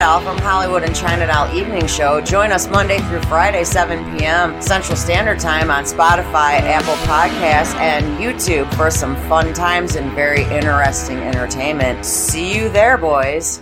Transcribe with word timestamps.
From 0.00 0.38
Hollywood 0.38 0.84
and 0.84 0.94
China 0.94 1.26
Doll 1.26 1.52
Evening 1.52 1.88
Show. 1.88 2.20
Join 2.20 2.52
us 2.52 2.68
Monday 2.68 3.00
through 3.00 3.20
Friday, 3.22 3.64
7 3.64 4.16
p.m. 4.16 4.62
Central 4.62 4.94
Standard 4.94 5.40
Time 5.40 5.72
on 5.72 5.82
Spotify, 5.82 6.60
Apple 6.60 6.94
Podcasts, 7.04 7.74
and 7.80 8.06
YouTube 8.16 8.72
for 8.76 8.92
some 8.92 9.16
fun 9.28 9.52
times 9.52 9.96
and 9.96 10.12
very 10.12 10.44
interesting 10.44 11.18
entertainment. 11.18 12.06
See 12.06 12.56
you 12.56 12.68
there, 12.68 12.96
boys. 12.96 13.60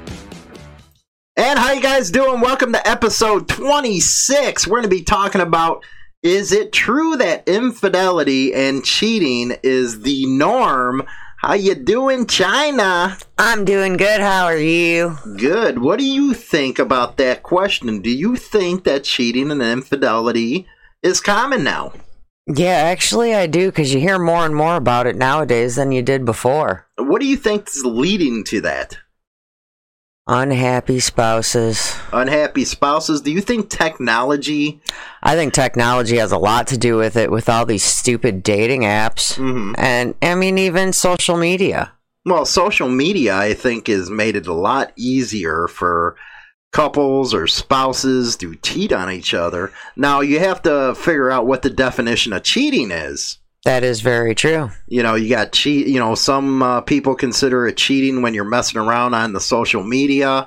And 1.38 1.58
how 1.58 1.72
you 1.72 1.80
guys 1.80 2.10
doing? 2.10 2.42
Welcome 2.42 2.70
to 2.74 2.86
episode 2.86 3.48
26. 3.48 4.66
We're 4.66 4.80
going 4.82 4.90
to 4.90 4.94
be 4.94 5.04
talking 5.04 5.40
about 5.40 5.86
is 6.22 6.52
it 6.52 6.70
true 6.70 7.16
that 7.16 7.48
infidelity 7.48 8.52
and 8.52 8.84
cheating 8.84 9.56
is 9.62 10.02
the 10.02 10.26
norm? 10.26 11.02
How 11.46 11.54
you 11.54 11.76
doing, 11.76 12.26
China? 12.26 13.16
I'm 13.38 13.64
doing 13.64 13.96
good. 13.96 14.20
How 14.20 14.46
are 14.46 14.56
you? 14.56 15.16
Good. 15.36 15.78
What 15.78 16.00
do 16.00 16.04
you 16.04 16.34
think 16.34 16.80
about 16.80 17.18
that 17.18 17.44
question? 17.44 18.02
Do 18.02 18.10
you 18.10 18.34
think 18.34 18.82
that 18.82 19.04
cheating 19.04 19.52
and 19.52 19.62
infidelity 19.62 20.66
is 21.04 21.20
common 21.20 21.62
now? 21.62 21.92
Yeah, 22.48 22.90
actually, 22.90 23.32
I 23.32 23.46
do 23.46 23.68
because 23.68 23.94
you 23.94 24.00
hear 24.00 24.18
more 24.18 24.44
and 24.44 24.56
more 24.56 24.74
about 24.74 25.06
it 25.06 25.14
nowadays 25.14 25.76
than 25.76 25.92
you 25.92 26.02
did 26.02 26.24
before. 26.24 26.84
What 26.98 27.20
do 27.20 27.28
you 27.28 27.36
think 27.36 27.68
is 27.68 27.84
leading 27.84 28.42
to 28.46 28.60
that? 28.62 28.98
Unhappy 30.28 30.98
spouses. 30.98 31.94
Unhappy 32.12 32.64
spouses. 32.64 33.20
Do 33.20 33.30
you 33.30 33.40
think 33.40 33.70
technology? 33.70 34.80
I 35.22 35.36
think 35.36 35.52
technology 35.52 36.16
has 36.16 36.32
a 36.32 36.38
lot 36.38 36.66
to 36.68 36.78
do 36.78 36.96
with 36.96 37.16
it, 37.16 37.30
with 37.30 37.48
all 37.48 37.64
these 37.64 37.84
stupid 37.84 38.42
dating 38.42 38.82
apps, 38.82 39.38
Mhm. 39.38 39.74
and 39.78 40.14
I 40.20 40.34
mean 40.34 40.58
even 40.58 40.92
social 40.92 41.36
media. 41.36 41.92
Well, 42.24 42.44
social 42.44 42.88
media, 42.88 43.36
I 43.36 43.54
think, 43.54 43.86
has 43.86 44.10
made 44.10 44.34
it 44.34 44.48
a 44.48 44.52
lot 44.52 44.92
easier 44.96 45.68
for 45.68 46.16
couples 46.72 47.32
or 47.32 47.46
spouses 47.46 48.34
to 48.36 48.56
cheat 48.56 48.92
on 48.92 49.12
each 49.12 49.32
other. 49.32 49.70
Now, 49.96 50.22
you 50.22 50.40
have 50.40 50.60
to 50.62 50.96
figure 50.96 51.30
out 51.30 51.46
what 51.46 51.62
the 51.62 51.70
definition 51.70 52.32
of 52.32 52.42
cheating 52.42 52.90
is. 52.90 53.38
That 53.66 53.82
is 53.82 54.00
very 54.00 54.36
true. 54.36 54.70
You 54.86 55.02
know, 55.02 55.16
you 55.16 55.28
got 55.28 55.50
cheat. 55.50 55.88
You 55.88 55.98
know, 55.98 56.14
some 56.14 56.62
uh, 56.62 56.80
people 56.82 57.16
consider 57.16 57.66
it 57.66 57.76
cheating 57.76 58.22
when 58.22 58.32
you're 58.32 58.44
messing 58.44 58.80
around 58.80 59.14
on 59.14 59.32
the 59.32 59.40
social 59.40 59.82
media, 59.82 60.46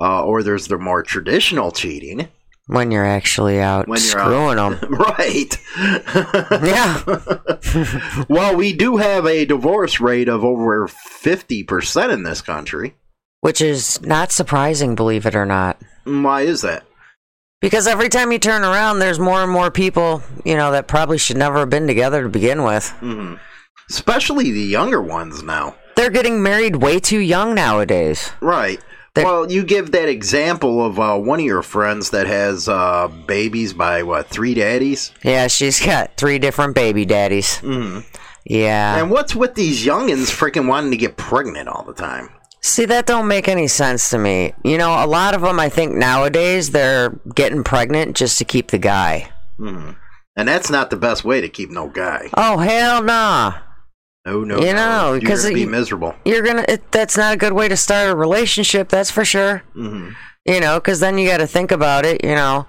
uh, 0.00 0.24
or 0.24 0.44
there's 0.44 0.68
the 0.68 0.78
more 0.78 1.02
traditional 1.02 1.72
cheating 1.72 2.28
When 2.68 2.92
you're 2.92 3.04
actually 3.04 3.60
out 3.60 3.88
when 3.88 3.98
you're 3.98 4.10
screwing 4.10 4.60
out. 4.60 4.80
them. 4.80 4.94
right? 4.94 5.58
Yeah. 6.62 7.02
well, 8.28 8.54
we 8.54 8.72
do 8.72 8.96
have 8.96 9.26
a 9.26 9.44
divorce 9.44 9.98
rate 9.98 10.28
of 10.28 10.44
over 10.44 10.86
fifty 10.86 11.64
percent 11.64 12.12
in 12.12 12.22
this 12.22 12.40
country. 12.40 12.94
Which 13.40 13.60
is 13.60 14.00
not 14.02 14.30
surprising, 14.30 14.94
believe 14.94 15.26
it 15.26 15.34
or 15.34 15.46
not. 15.46 15.80
Why 16.04 16.42
is 16.42 16.60
that? 16.60 16.84
Because 17.62 17.86
every 17.86 18.10
time 18.10 18.30
you 18.32 18.38
turn 18.38 18.62
around, 18.62 18.98
there's 18.98 19.18
more 19.18 19.42
and 19.42 19.50
more 19.50 19.70
people, 19.70 20.22
you 20.44 20.56
know, 20.56 20.72
that 20.72 20.86
probably 20.88 21.16
should 21.16 21.38
never 21.38 21.60
have 21.60 21.70
been 21.70 21.86
together 21.86 22.22
to 22.24 22.28
begin 22.28 22.64
with. 22.64 22.90
hmm 23.00 23.34
Especially 23.88 24.50
the 24.50 24.60
younger 24.60 25.00
ones 25.02 25.42
now. 25.42 25.74
They're 25.96 26.10
getting 26.10 26.42
married 26.42 26.76
way 26.76 26.98
too 27.00 27.18
young 27.18 27.54
nowadays. 27.54 28.30
Right. 28.40 28.80
They- 29.14 29.24
well, 29.24 29.50
you 29.50 29.62
give 29.64 29.92
that 29.92 30.08
example 30.08 30.84
of 30.84 30.98
uh, 30.98 31.18
one 31.18 31.38
of 31.40 31.44
your 31.44 31.62
friends 31.62 32.10
that 32.10 32.26
has 32.26 32.68
uh, 32.68 33.08
babies 33.26 33.74
by 33.74 34.02
what 34.02 34.28
three 34.28 34.54
daddies. 34.54 35.12
Yeah, 35.22 35.46
she's 35.48 35.84
got 35.84 36.16
three 36.16 36.38
different 36.38 36.74
baby 36.74 37.04
daddies. 37.04 37.58
hmm 37.58 37.98
Yeah. 38.44 38.98
And 38.98 39.10
what's 39.10 39.34
with 39.36 39.54
these 39.54 39.84
youngins 39.84 40.30
freaking 40.34 40.66
wanting 40.66 40.90
to 40.92 40.96
get 40.96 41.16
pregnant 41.18 41.68
all 41.68 41.84
the 41.84 41.92
time? 41.94 42.30
See, 42.64 42.84
that 42.86 43.06
don't 43.06 43.26
make 43.26 43.48
any 43.48 43.66
sense 43.66 44.08
to 44.10 44.18
me. 44.18 44.54
You 44.64 44.78
know, 44.78 45.04
a 45.04 45.06
lot 45.06 45.34
of 45.34 45.40
them, 45.42 45.58
I 45.58 45.68
think 45.68 45.94
nowadays, 45.94 46.70
they're 46.70 47.10
getting 47.34 47.64
pregnant 47.64 48.16
just 48.16 48.38
to 48.38 48.44
keep 48.44 48.70
the 48.70 48.78
guy. 48.78 49.30
hmm 49.58 49.90
And 50.36 50.46
that's 50.48 50.70
not 50.70 50.90
the 50.90 50.96
best 50.96 51.24
way 51.24 51.40
to 51.40 51.48
keep 51.48 51.70
no 51.70 51.88
guy. 51.88 52.30
Oh, 52.36 52.58
hell 52.58 53.02
nah. 53.02 53.54
No, 54.24 54.44
no, 54.44 54.60
You 54.60 54.66
no. 54.66 54.74
know, 54.74 55.10
You're 55.14 55.20
because 55.20 55.42
gonna 55.42 55.54
be 55.54 55.66
miserable. 55.66 56.14
You're 56.24 56.42
gonna, 56.42 56.64
it, 56.68 56.92
that's 56.92 57.16
not 57.16 57.34
a 57.34 57.36
good 57.36 57.52
way 57.52 57.68
to 57.68 57.76
start 57.76 58.08
a 58.08 58.14
relationship, 58.14 58.88
that's 58.88 59.10
for 59.10 59.24
sure. 59.24 59.64
hmm 59.74 60.10
You 60.46 60.60
know, 60.60 60.78
because 60.78 61.00
then 61.00 61.18
you 61.18 61.28
got 61.28 61.38
to 61.38 61.46
think 61.48 61.72
about 61.72 62.04
it, 62.06 62.24
you 62.24 62.34
know. 62.36 62.66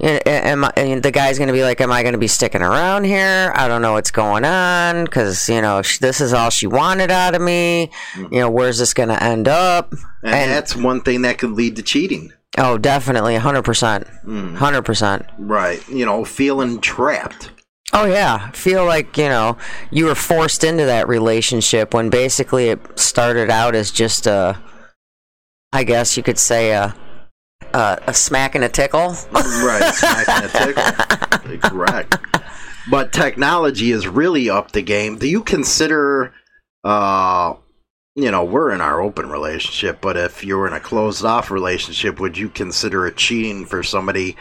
Am 0.00 0.64
I, 0.64 0.72
and 0.76 1.02
the 1.02 1.10
guy's 1.12 1.38
going 1.38 1.46
to 1.48 1.52
be 1.54 1.62
like, 1.62 1.80
Am 1.80 1.92
I 1.92 2.02
going 2.02 2.12
to 2.14 2.18
be 2.18 2.26
sticking 2.26 2.62
around 2.62 3.04
here? 3.04 3.52
I 3.54 3.68
don't 3.68 3.80
know 3.80 3.92
what's 3.92 4.10
going 4.10 4.44
on 4.44 5.04
because, 5.04 5.48
you 5.48 5.62
know, 5.62 5.82
sh- 5.82 5.98
this 5.98 6.20
is 6.20 6.32
all 6.32 6.50
she 6.50 6.66
wanted 6.66 7.10
out 7.10 7.34
of 7.34 7.40
me. 7.40 7.90
You 8.16 8.40
know, 8.40 8.50
where's 8.50 8.78
this 8.78 8.92
going 8.92 9.08
to 9.10 9.22
end 9.22 9.46
up? 9.48 9.92
And, 10.22 10.34
And- 10.34 10.50
that's 10.50 10.74
one 10.76 11.00
thing 11.00 11.22
that 11.22 11.38
could 11.38 11.52
lead 11.52 11.76
to 11.76 11.82
cheating. 11.82 12.32
Oh, 12.58 12.76
definitely. 12.78 13.36
100%. 13.36 13.62
Mm. 14.24 14.56
100%. 14.56 15.28
Right. 15.38 15.88
You 15.88 16.04
know, 16.06 16.24
feeling 16.24 16.80
trapped. 16.80 17.50
Oh 17.92 18.06
yeah, 18.06 18.50
feel 18.50 18.84
like 18.84 19.16
you 19.18 19.28
know 19.28 19.56
you 19.92 20.06
were 20.06 20.16
forced 20.16 20.64
into 20.64 20.84
that 20.86 21.06
relationship 21.06 21.94
when 21.94 22.10
basically 22.10 22.70
it 22.70 22.80
started 22.98 23.50
out 23.50 23.76
as 23.76 23.92
just 23.92 24.26
a, 24.26 24.58
I 25.72 25.84
guess 25.84 26.16
you 26.16 26.24
could 26.24 26.38
say 26.38 26.72
a, 26.72 26.92
a, 27.74 27.98
a 28.06 28.14
smack 28.14 28.54
and 28.54 28.64
a 28.64 28.68
tickle. 28.68 29.16
Right. 29.32 29.92
smack 29.94 30.28
and 30.28 30.44
a 30.44 30.48
tickle. 31.58 31.70
Correct. 31.70 32.16
But 32.90 33.12
technology 33.12 33.90
is 33.90 34.06
really 34.06 34.48
up 34.48 34.72
the 34.72 34.82
game. 34.82 35.18
Do 35.18 35.28
you 35.28 35.42
consider, 35.42 36.32
uh, 36.84 37.54
you 38.14 38.30
know, 38.30 38.44
we're 38.44 38.70
in 38.72 38.80
our 38.80 39.00
open 39.00 39.28
relationship, 39.28 40.00
but 40.00 40.16
if 40.16 40.44
you're 40.44 40.66
in 40.66 40.72
a 40.72 40.80
closed 40.80 41.24
off 41.24 41.50
relationship, 41.50 42.20
would 42.20 42.38
you 42.38 42.48
consider 42.48 43.06
it 43.06 43.16
cheating 43.16 43.64
for 43.66 43.82
somebody 43.82 44.36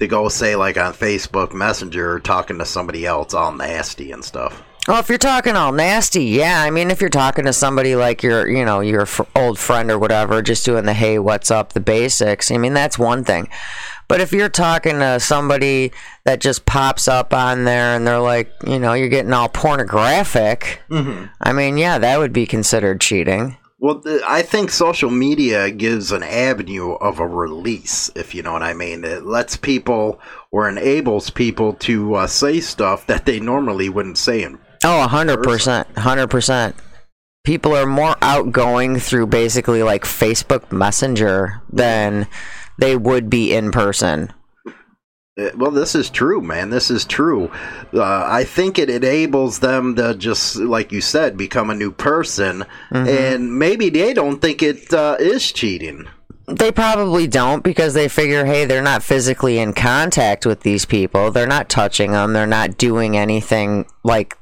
to 0.00 0.06
go 0.06 0.28
say 0.28 0.56
like 0.56 0.78
on 0.78 0.92
Facebook 0.92 1.52
Messenger 1.52 2.20
talking 2.20 2.58
to 2.58 2.64
somebody 2.64 3.04
else 3.04 3.34
all 3.34 3.52
nasty 3.52 4.12
and 4.12 4.24
stuff? 4.24 4.62
Well, 4.88 5.00
if 5.00 5.10
you're 5.10 5.18
talking 5.18 5.54
all 5.54 5.72
nasty, 5.72 6.24
yeah. 6.24 6.62
I 6.62 6.70
mean, 6.70 6.90
if 6.90 7.02
you're 7.02 7.10
talking 7.10 7.44
to 7.44 7.52
somebody 7.52 7.94
like 7.94 8.22
your, 8.22 8.48
you 8.48 8.64
know, 8.64 8.80
your 8.80 9.02
f- 9.02 9.20
old 9.36 9.58
friend 9.58 9.90
or 9.90 9.98
whatever, 9.98 10.40
just 10.40 10.64
doing 10.64 10.86
the 10.86 10.94
hey, 10.94 11.18
what's 11.18 11.50
up, 11.50 11.74
the 11.74 11.80
basics. 11.80 12.50
I 12.50 12.56
mean, 12.56 12.72
that's 12.72 12.98
one 12.98 13.22
thing. 13.22 13.50
But 14.08 14.22
if 14.22 14.32
you're 14.32 14.48
talking 14.48 15.00
to 15.00 15.20
somebody 15.20 15.92
that 16.24 16.40
just 16.40 16.64
pops 16.64 17.06
up 17.06 17.34
on 17.34 17.64
there 17.64 17.94
and 17.96 18.06
they're 18.06 18.18
like, 18.18 18.50
you 18.66 18.78
know, 18.78 18.94
you're 18.94 19.10
getting 19.10 19.34
all 19.34 19.50
pornographic, 19.50 20.80
Mm-hmm. 20.88 21.26
I 21.38 21.52
mean, 21.52 21.76
yeah, 21.76 21.98
that 21.98 22.18
would 22.18 22.32
be 22.32 22.46
considered 22.46 23.02
cheating. 23.02 23.58
Well, 23.78 24.00
th- 24.00 24.22
I 24.26 24.40
think 24.40 24.70
social 24.70 25.10
media 25.10 25.70
gives 25.70 26.12
an 26.12 26.22
avenue 26.22 26.92
of 26.94 27.20
a 27.20 27.26
release, 27.28 28.10
if 28.16 28.34
you 28.34 28.42
know 28.42 28.54
what 28.54 28.62
I 28.62 28.72
mean. 28.72 29.04
It 29.04 29.26
lets 29.26 29.54
people 29.54 30.18
or 30.50 30.66
enables 30.66 31.28
people 31.28 31.74
to 31.74 32.14
uh, 32.14 32.26
say 32.26 32.60
stuff 32.60 33.06
that 33.06 33.26
they 33.26 33.38
normally 33.38 33.90
wouldn't 33.90 34.16
say 34.16 34.42
in 34.42 34.58
Oh, 34.84 35.02
a 35.04 35.08
hundred 35.08 35.42
percent, 35.42 35.88
hundred 35.98 36.28
percent. 36.28 36.76
People 37.44 37.74
are 37.76 37.86
more 37.86 38.16
outgoing 38.20 38.98
through 38.98 39.26
basically 39.28 39.82
like 39.82 40.04
Facebook 40.04 40.70
Messenger 40.70 41.62
than 41.72 42.26
they 42.78 42.96
would 42.96 43.30
be 43.30 43.54
in 43.54 43.70
person. 43.70 44.32
Uh, 45.38 45.50
Well, 45.56 45.70
this 45.70 45.94
is 45.94 46.10
true, 46.10 46.40
man. 46.40 46.70
This 46.70 46.90
is 46.90 47.04
true. 47.04 47.50
Uh, 47.94 48.24
I 48.26 48.44
think 48.44 48.78
it 48.78 48.90
enables 48.90 49.60
them 49.60 49.96
to 49.96 50.14
just, 50.14 50.56
like 50.56 50.92
you 50.92 51.00
said, 51.00 51.36
become 51.36 51.70
a 51.70 51.74
new 51.74 51.90
person, 51.92 52.64
and 52.90 53.58
maybe 53.58 53.88
they 53.88 54.12
don't 54.14 54.40
think 54.40 54.62
it 54.62 54.92
uh, 54.92 55.16
is 55.18 55.50
cheating. 55.50 56.06
They 56.46 56.72
probably 56.72 57.26
don't 57.26 57.62
because 57.62 57.92
they 57.94 58.08
figure, 58.08 58.44
hey, 58.46 58.64
they're 58.64 58.82
not 58.82 59.02
physically 59.02 59.58
in 59.58 59.74
contact 59.74 60.46
with 60.46 60.60
these 60.60 60.86
people. 60.86 61.30
They're 61.30 61.46
not 61.46 61.68
touching 61.68 62.12
them. 62.12 62.32
They're 62.32 62.46
not 62.46 62.78
doing 62.78 63.16
anything 63.18 63.84
like, 64.02 64.34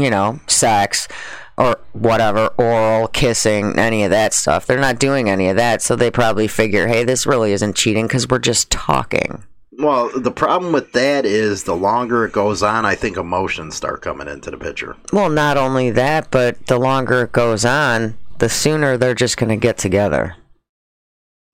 you 0.00 0.10
know, 0.10 0.40
sex 0.46 1.08
or 1.56 1.76
whatever, 1.92 2.48
oral, 2.56 3.08
kissing, 3.08 3.78
any 3.78 4.04
of 4.04 4.10
that 4.10 4.32
stuff. 4.32 4.64
They're 4.64 4.80
not 4.80 5.00
doing 5.00 5.28
any 5.28 5.48
of 5.48 5.56
that. 5.56 5.82
So 5.82 5.96
they 5.96 6.10
probably 6.10 6.46
figure, 6.46 6.86
hey, 6.86 7.02
this 7.02 7.26
really 7.26 7.52
isn't 7.52 7.74
cheating 7.74 8.06
because 8.06 8.28
we're 8.28 8.38
just 8.38 8.70
talking. 8.70 9.42
Well, 9.78 10.10
the 10.16 10.30
problem 10.30 10.72
with 10.72 10.92
that 10.92 11.24
is 11.24 11.64
the 11.64 11.76
longer 11.76 12.24
it 12.24 12.32
goes 12.32 12.62
on, 12.62 12.84
I 12.84 12.94
think 12.94 13.16
emotions 13.16 13.76
start 13.76 14.02
coming 14.02 14.28
into 14.28 14.50
the 14.50 14.56
picture. 14.56 14.96
Well, 15.12 15.30
not 15.30 15.56
only 15.56 15.90
that, 15.90 16.30
but 16.30 16.66
the 16.66 16.78
longer 16.78 17.22
it 17.22 17.32
goes 17.32 17.64
on, 17.64 18.16
the 18.38 18.48
sooner 18.48 18.96
they're 18.96 19.14
just 19.14 19.36
going 19.36 19.50
to 19.50 19.56
get 19.56 19.78
together. 19.78 20.36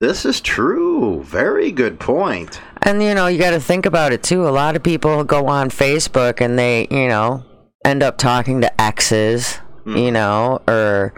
This 0.00 0.24
is 0.24 0.40
true. 0.40 1.22
Very 1.22 1.70
good 1.70 2.00
point. 2.00 2.60
And 2.82 3.02
you 3.02 3.14
know, 3.14 3.26
you 3.26 3.38
got 3.38 3.50
to 3.50 3.60
think 3.60 3.86
about 3.86 4.12
it 4.12 4.22
too. 4.22 4.46
A 4.46 4.50
lot 4.50 4.76
of 4.76 4.82
people 4.82 5.24
go 5.24 5.46
on 5.46 5.70
Facebook 5.70 6.40
and 6.40 6.58
they, 6.58 6.86
you 6.90 7.08
know, 7.08 7.44
end 7.84 8.02
up 8.02 8.18
talking 8.18 8.60
to 8.62 8.80
exes, 8.80 9.58
you 9.86 10.10
know, 10.10 10.60
or 10.66 11.12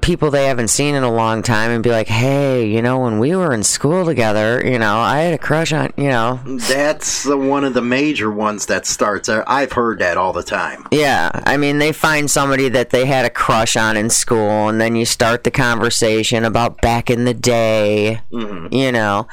people 0.00 0.30
they 0.30 0.46
haven't 0.46 0.68
seen 0.68 0.94
in 0.94 1.02
a 1.02 1.12
long 1.12 1.42
time 1.42 1.70
and 1.70 1.82
be 1.82 1.90
like, 1.90 2.08
"Hey, 2.08 2.66
you 2.66 2.80
know, 2.80 3.00
when 3.00 3.18
we 3.18 3.36
were 3.36 3.52
in 3.52 3.62
school 3.62 4.06
together, 4.06 4.62
you 4.64 4.78
know, 4.78 4.96
I 4.96 5.20
had 5.20 5.34
a 5.34 5.38
crush 5.38 5.72
on, 5.74 5.92
you 5.98 6.08
know." 6.08 6.40
That's 6.46 7.22
the, 7.24 7.36
one 7.36 7.64
of 7.64 7.74
the 7.74 7.82
major 7.82 8.30
ones 8.30 8.64
that 8.66 8.86
starts. 8.86 9.28
I- 9.28 9.44
I've 9.46 9.72
heard 9.72 9.98
that 9.98 10.16
all 10.16 10.32
the 10.32 10.42
time. 10.42 10.86
Yeah, 10.90 11.30
I 11.44 11.58
mean, 11.58 11.78
they 11.78 11.92
find 11.92 12.30
somebody 12.30 12.70
that 12.70 12.90
they 12.90 13.04
had 13.04 13.26
a 13.26 13.30
crush 13.30 13.76
on 13.76 13.96
in 13.98 14.08
school, 14.08 14.68
and 14.68 14.80
then 14.80 14.96
you 14.96 15.04
start 15.04 15.44
the 15.44 15.50
conversation 15.50 16.44
about 16.44 16.80
back 16.80 17.10
in 17.10 17.24
the 17.26 17.34
day, 17.34 18.20
hmm 18.32 18.68
you 18.70 18.90
know, 18.90 19.28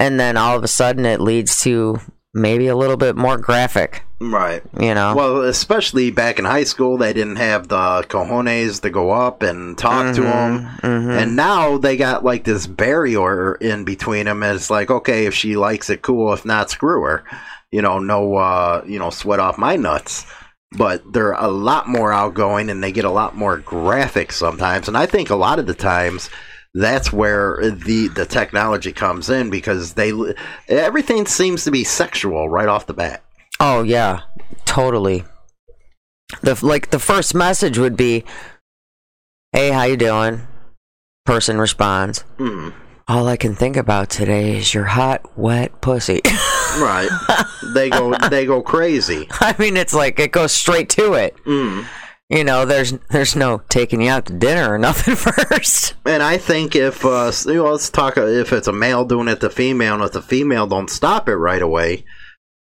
and 0.00 0.18
then 0.18 0.36
all 0.36 0.56
of 0.56 0.64
a 0.64 0.68
sudden 0.68 1.06
it 1.06 1.20
leads 1.20 1.60
to 1.60 2.00
maybe 2.34 2.66
a 2.66 2.74
little 2.76 2.96
bit 2.96 3.14
more 3.14 3.38
graphic, 3.38 4.02
Right. 4.32 4.62
you 4.78 4.94
know. 4.94 5.14
Well, 5.14 5.42
especially 5.42 6.10
back 6.10 6.38
in 6.38 6.44
high 6.44 6.64
school, 6.64 6.96
they 6.96 7.12
didn't 7.12 7.36
have 7.36 7.68
the 7.68 8.04
cojones 8.08 8.80
to 8.82 8.90
go 8.90 9.10
up 9.10 9.42
and 9.42 9.76
talk 9.76 10.14
to 10.14 10.22
them. 10.22 10.68
Mhm. 10.82 11.22
And 11.22 11.36
now 11.36 11.78
they 11.78 11.96
got 11.96 12.24
like 12.24 12.44
this 12.44 12.66
barrier 12.66 13.54
in 13.56 13.84
between 13.84 14.26
them. 14.26 14.42
And 14.42 14.56
it's 14.56 14.70
like, 14.70 14.90
okay, 14.90 15.26
if 15.26 15.34
she 15.34 15.56
likes 15.56 15.90
it, 15.90 16.02
cool. 16.02 16.32
If 16.32 16.44
not, 16.44 16.70
screw 16.70 17.02
her. 17.02 17.24
You 17.70 17.82
know, 17.82 17.98
no, 17.98 18.36
uh, 18.36 18.82
you 18.86 18.98
know, 18.98 19.10
sweat 19.10 19.40
off 19.40 19.58
my 19.58 19.76
nuts. 19.76 20.26
But 20.76 21.12
they're 21.12 21.32
a 21.32 21.48
lot 21.48 21.88
more 21.88 22.12
outgoing 22.12 22.68
and 22.70 22.82
they 22.82 22.92
get 22.92 23.04
a 23.04 23.10
lot 23.10 23.36
more 23.36 23.58
graphic 23.58 24.32
sometimes. 24.32 24.88
And 24.88 24.96
I 24.96 25.06
think 25.06 25.30
a 25.30 25.36
lot 25.36 25.58
of 25.58 25.66
the 25.66 25.74
times 25.74 26.30
that's 26.76 27.12
where 27.12 27.58
the 27.62 28.08
the 28.08 28.26
technology 28.26 28.92
comes 28.92 29.30
in 29.30 29.48
because 29.50 29.94
they 29.94 30.12
everything 30.68 31.26
seems 31.26 31.62
to 31.64 31.70
be 31.70 31.84
sexual 31.84 32.48
right 32.48 32.68
off 32.68 32.86
the 32.86 32.94
bat. 32.94 33.23
Oh 33.60 33.82
yeah, 33.82 34.20
totally. 34.64 35.24
The 36.42 36.58
like 36.64 36.90
the 36.90 36.98
first 36.98 37.34
message 37.34 37.78
would 37.78 37.96
be, 37.96 38.24
"Hey, 39.52 39.70
how 39.70 39.84
you 39.84 39.96
doing?" 39.96 40.46
Person 41.24 41.58
responds, 41.58 42.24
Mm, 42.38 42.74
"All 43.08 43.28
I 43.28 43.36
can 43.36 43.54
think 43.54 43.76
about 43.76 44.10
today 44.10 44.56
is 44.58 44.74
your 44.74 44.84
hot, 44.84 45.38
wet 45.38 45.80
pussy." 45.80 46.20
right. 46.78 47.08
they 47.74 47.90
go 47.90 48.14
they 48.30 48.46
go 48.46 48.62
crazy. 48.62 49.28
I 49.40 49.54
mean, 49.58 49.76
it's 49.76 49.94
like 49.94 50.18
it 50.18 50.32
goes 50.32 50.52
straight 50.52 50.90
to 50.90 51.14
it. 51.14 51.36
Mm. 51.44 51.86
You 52.30 52.42
know, 52.42 52.64
there's 52.64 52.92
there's 53.10 53.36
no 53.36 53.62
taking 53.68 54.00
you 54.00 54.10
out 54.10 54.26
to 54.26 54.32
dinner 54.32 54.72
or 54.72 54.78
nothing 54.90 55.14
first. 55.14 55.94
And 56.04 56.22
I 56.22 56.38
think 56.38 56.74
if 56.74 57.04
uh, 57.04 57.30
you 57.46 57.54
know, 57.54 57.70
let's 57.72 57.90
talk 57.90 58.16
if 58.16 58.52
it's 58.52 58.66
a 58.68 58.72
male 58.72 59.04
doing 59.04 59.28
it 59.28 59.40
to 59.40 59.50
female, 59.50 59.94
and 59.94 60.02
if 60.02 60.12
the 60.12 60.22
female 60.22 60.66
don't 60.66 60.90
stop 60.90 61.28
it 61.28 61.36
right 61.36 61.62
away, 61.62 62.04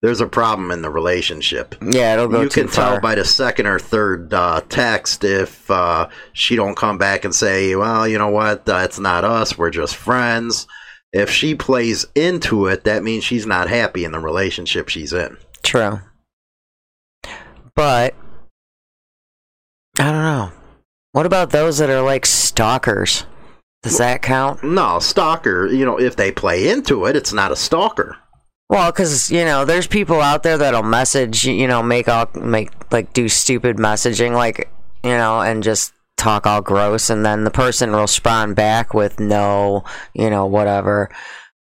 there's 0.02 0.20
a 0.20 0.26
problem 0.26 0.70
in 0.70 0.82
the 0.82 0.90
relationship. 0.90 1.74
Yeah, 1.82 2.14
it'll 2.14 2.28
go 2.28 2.42
you 2.42 2.48
too 2.48 2.62
can 2.62 2.68
far. 2.68 2.92
tell 2.92 3.00
by 3.00 3.14
the 3.16 3.24
second 3.24 3.66
or 3.66 3.78
third 3.78 4.32
uh, 4.32 4.60
text 4.68 5.24
if 5.24 5.70
uh, 5.70 6.08
she 6.32 6.56
don't 6.56 6.76
come 6.76 6.98
back 6.98 7.24
and 7.24 7.34
say, 7.34 7.74
"Well, 7.74 8.06
you 8.06 8.18
know 8.18 8.28
what? 8.28 8.64
That's 8.64 8.98
not 8.98 9.24
us. 9.24 9.58
We're 9.58 9.70
just 9.70 9.96
friends." 9.96 10.66
If 11.12 11.30
she 11.30 11.54
plays 11.54 12.04
into 12.14 12.66
it, 12.66 12.84
that 12.84 13.02
means 13.02 13.24
she's 13.24 13.46
not 13.46 13.68
happy 13.70 14.04
in 14.04 14.12
the 14.12 14.20
relationship 14.20 14.90
she's 14.90 15.14
in. 15.14 15.38
True. 15.62 16.00
But 17.74 18.14
I 19.98 20.12
don't 20.12 20.22
know. 20.22 20.52
What 21.12 21.26
about 21.26 21.50
those 21.50 21.78
that 21.78 21.88
are 21.90 22.02
like 22.02 22.26
stalkers? 22.26 23.24
Does 23.82 23.98
that 23.98 24.22
count? 24.22 24.62
No, 24.62 24.98
stalker. 24.98 25.66
You 25.66 25.84
know, 25.84 25.98
if 25.98 26.16
they 26.16 26.30
play 26.30 26.68
into 26.68 27.06
it, 27.06 27.16
it's 27.16 27.32
not 27.32 27.52
a 27.52 27.56
stalker. 27.56 28.16
Well, 28.68 28.92
because 28.92 29.30
you 29.30 29.44
know, 29.44 29.64
there's 29.64 29.86
people 29.86 30.20
out 30.20 30.42
there 30.42 30.58
that'll 30.58 30.82
message, 30.82 31.44
you 31.44 31.66
know, 31.66 31.82
make 31.82 32.08
all 32.08 32.28
make 32.34 32.70
like 32.92 33.12
do 33.12 33.28
stupid 33.28 33.76
messaging, 33.76 34.32
like 34.32 34.70
you 35.02 35.10
know, 35.10 35.40
and 35.40 35.62
just 35.62 35.92
talk 36.16 36.46
all 36.46 36.60
gross, 36.60 37.08
and 37.08 37.24
then 37.24 37.44
the 37.44 37.50
person 37.50 37.92
will 37.92 38.02
respond 38.02 38.56
back 38.56 38.92
with 38.92 39.18
no, 39.20 39.84
you 40.12 40.28
know, 40.28 40.46
whatever. 40.46 41.10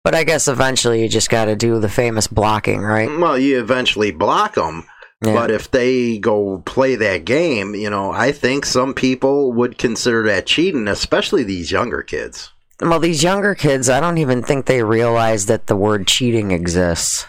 But 0.02 0.14
I 0.14 0.24
guess 0.24 0.48
eventually 0.48 1.02
you 1.02 1.08
just 1.08 1.30
got 1.30 1.46
to 1.46 1.56
do 1.56 1.80
the 1.80 1.88
famous 1.88 2.26
blocking, 2.26 2.80
right? 2.80 3.08
Well, 3.08 3.38
you 3.38 3.58
eventually 3.58 4.10
block 4.10 4.54
them. 4.54 4.86
Yeah. 5.24 5.34
But 5.34 5.50
if 5.50 5.70
they 5.70 6.18
go 6.18 6.58
play 6.66 6.96
that 6.96 7.24
game, 7.24 7.74
you 7.74 7.88
know, 7.88 8.10
I 8.10 8.32
think 8.32 8.66
some 8.66 8.92
people 8.92 9.52
would 9.52 9.78
consider 9.78 10.22
that 10.26 10.46
cheating, 10.46 10.88
especially 10.88 11.42
these 11.42 11.70
younger 11.70 12.02
kids. 12.02 12.50
Well, 12.84 13.00
these 13.00 13.22
younger 13.22 13.54
kids, 13.54 13.88
I 13.88 13.98
don't 14.00 14.18
even 14.18 14.42
think 14.42 14.66
they 14.66 14.82
realize 14.82 15.46
that 15.46 15.66
the 15.66 15.76
word 15.76 16.06
cheating 16.06 16.50
exists. 16.50 17.26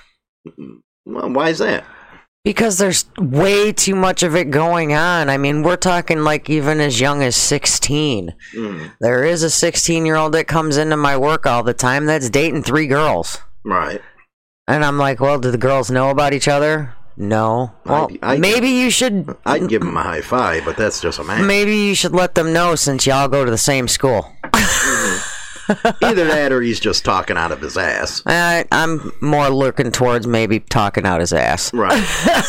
Well, 1.05 1.29
why 1.31 1.49
is 1.49 1.59
that? 1.59 1.85
Because 2.43 2.77
there's 2.77 3.05
way 3.17 3.71
too 3.71 3.95
much 3.95 4.21
of 4.21 4.35
it 4.35 4.51
going 4.51 4.93
on. 4.93 5.29
I 5.29 5.37
mean, 5.37 5.63
we're 5.63 5.77
talking 5.77 6.19
like 6.19 6.49
even 6.49 6.79
as 6.79 6.99
young 6.99 7.23
as 7.23 7.35
16. 7.35 8.35
Mm, 8.55 8.91
There 8.99 9.23
is 9.23 9.41
a 9.43 9.49
16 9.49 10.05
year 10.05 10.15
old 10.15 10.33
that 10.33 10.47
comes 10.47 10.77
into 10.77 10.97
my 10.97 11.17
work 11.17 11.47
all 11.47 11.63
the 11.63 11.73
time 11.73 12.05
that's 12.05 12.29
dating 12.29 12.63
three 12.63 12.87
girls. 12.87 13.37
right. 13.63 14.01
And 14.67 14.83
I'm 14.83 14.97
like, 14.97 15.19
well, 15.19 15.37
do 15.39 15.51
the 15.51 15.59
girls 15.59 15.91
know 15.91 16.09
about 16.09 16.33
each 16.33 16.47
other? 16.47 16.95
No. 17.17 17.71
Well, 17.85 18.09
I- 18.23 18.33
I- 18.33 18.37
maybe 18.37 18.69
you 18.69 18.89
should. 18.89 19.35
I'd 19.45 19.69
give 19.69 19.81
them 19.81 19.95
a 19.95 20.01
high 20.01 20.21
five, 20.21 20.65
but 20.65 20.75
that's 20.75 20.99
just 20.99 21.19
a 21.19 21.23
man. 21.23 21.45
Maybe 21.47 21.77
you 21.77 21.93
should 21.95 22.13
let 22.13 22.33
them 22.35 22.51
know 22.51 22.73
since 22.75 23.05
y'all 23.07 23.27
go 23.27 23.45
to 23.45 23.51
the 23.51 23.57
same 23.59 23.87
school. 23.87 24.27
Either 26.01 26.25
that 26.25 26.51
or 26.51 26.61
he's 26.61 26.79
just 26.79 27.05
talking 27.05 27.37
out 27.37 27.51
of 27.51 27.61
his 27.61 27.77
ass. 27.77 28.21
I, 28.25 28.65
I'm 28.71 29.11
more 29.21 29.49
looking 29.49 29.91
towards 29.91 30.27
maybe 30.27 30.59
talking 30.59 31.05
out 31.05 31.19
his 31.19 31.33
ass. 31.33 31.73
Right. 31.73 32.03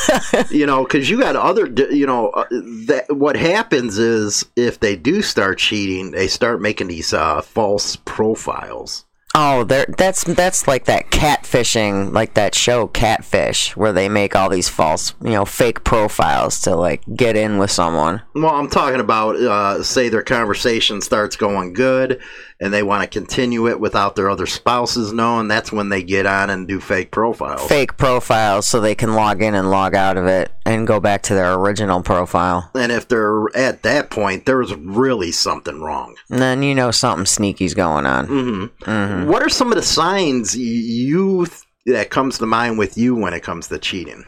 you 0.51 0.67
know, 0.67 0.85
because 0.85 1.09
you 1.09 1.19
got 1.21 1.37
other, 1.37 1.67
you 1.91 2.07
know, 2.07 2.31
uh, 2.31 2.47
that 2.51 3.07
what 3.09 3.37
happens 3.37 3.99
is 3.99 4.45
if 4.57 4.81
they 4.81 4.97
do 4.97 5.23
start 5.23 5.59
cheating, 5.59 6.11
they 6.11 6.29
start 6.29 6.61
making 6.61 6.89
these 6.89 7.13
uh, 7.13 7.41
false 7.43 7.97
profiles. 7.97 9.05
Oh. 9.35 9.65
That's 9.65 10.25
that's 10.25 10.67
like 10.67 10.87
that 10.87 11.11
catfishing, 11.11 12.13
like 12.13 12.35
that 12.35 12.55
show 12.55 12.87
Catfish, 12.87 13.77
where 13.77 13.93
they 13.93 14.09
make 14.09 14.35
all 14.35 14.49
these 14.49 14.69
false, 14.69 15.15
you 15.21 15.31
know, 15.31 15.45
fake 15.45 15.85
profiles 15.85 16.61
to 16.63 16.75
like 16.75 17.03
get 17.15 17.37
in 17.37 17.59
with 17.59 17.71
someone. 17.71 18.23
Well, 18.35 18.55
I'm 18.55 18.71
talking 18.71 19.01
about, 19.01 19.37
uh, 19.37 19.83
say 19.83 20.09
their 20.09 20.23
conversation 20.23 21.03
starts 21.03 21.37
going 21.37 21.75
good 21.75 22.23
and 22.61 22.73
they 22.73 22.83
want 22.83 23.03
to 23.03 23.19
continue 23.19 23.69
it 23.69 23.79
without 23.81 24.17
their 24.17 24.31
other 24.31 24.47
spouses 24.47 25.13
knowing. 25.13 25.49
That's 25.49 25.71
when 25.73 25.89
they 25.91 26.03
get 26.03 26.27
on 26.27 26.49
and 26.51 26.67
do 26.67 26.81
fake 26.81 27.11
profiles. 27.11 27.69
Fake 27.69 27.97
profiles 27.97 28.67
so 28.67 28.81
they 28.81 28.95
can 28.95 29.15
log 29.15 29.43
in 29.43 29.55
and 29.55 29.71
log 29.71 29.95
out 29.95 30.17
of 30.17 30.27
it 30.27 30.51
and 30.65 30.87
go 30.87 30.99
back 31.01 31.23
to 31.25 31.35
their 31.35 31.55
original 31.55 32.03
profile. 32.03 32.71
And 32.75 32.91
if 32.91 33.09
they're 33.09 33.47
at 33.57 33.83
that 33.83 34.11
point, 34.11 34.47
there's 34.47 34.75
really 34.75 35.33
something 35.33 35.81
wrong. 35.81 36.17
And 36.31 36.41
then 36.41 36.63
you 36.63 36.75
know 36.75 36.91
something 36.91 37.27
sneaky's 37.27 37.75
going 37.75 38.07
on. 38.07 38.27
hmm 38.27 38.65
hmm 38.85 39.29
What 39.29 39.43
are 39.43 39.49
some 39.51 39.71
of 39.71 39.77
the 39.77 39.83
signs 39.83 40.57
you 40.57 41.47
th- 41.47 41.61
that 41.87 42.11
comes 42.11 42.39
to 42.39 42.47
mind 42.47 42.79
with 42.79 42.97
you 42.97 43.15
when 43.15 43.35
it 43.35 43.43
comes 43.43 43.69
to 43.69 43.79
cheating? 43.79 44.25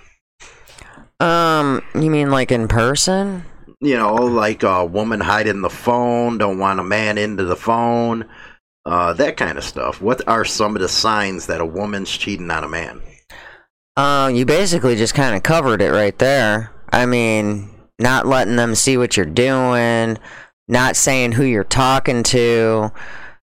Um, 1.20 1.82
you 1.94 2.10
mean 2.10 2.30
like 2.30 2.52
in 2.52 2.68
person? 2.68 3.44
You 3.80 3.96
know, 3.96 4.14
like 4.14 4.62
a 4.64 4.84
woman 4.84 5.20
hiding 5.20 5.60
the 5.60 5.70
phone, 5.70 6.38
don't 6.38 6.58
want 6.58 6.80
a 6.80 6.84
man 6.84 7.16
into 7.16 7.44
the 7.44 7.56
phone, 7.56 8.28
uh, 8.84 9.12
that 9.12 9.36
kind 9.36 9.56
of 9.56 9.64
stuff. 9.64 10.00
What 10.00 10.26
are 10.26 10.44
some 10.44 10.74
of 10.74 10.82
the 10.82 10.88
signs 10.88 11.46
that 11.46 11.60
a 11.60 11.66
woman's 11.66 12.10
cheating 12.10 12.50
on 12.50 12.64
a 12.64 12.68
man? 12.68 13.00
Uh, 13.96 14.30
you 14.32 14.44
basically 14.44 14.96
just 14.96 15.14
kind 15.14 15.36
of 15.36 15.42
covered 15.42 15.82
it 15.82 15.90
right 15.90 16.18
there. 16.18 16.72
I 16.90 17.06
mean, 17.06 17.70
not 17.98 18.26
letting 18.26 18.56
them 18.56 18.74
see 18.74 18.96
what 18.96 19.16
you're 19.16 19.26
doing, 19.26 20.18
not 20.68 20.96
saying 20.96 21.32
who 21.32 21.44
you're 21.44 21.64
talking 21.64 22.22
to. 22.24 22.90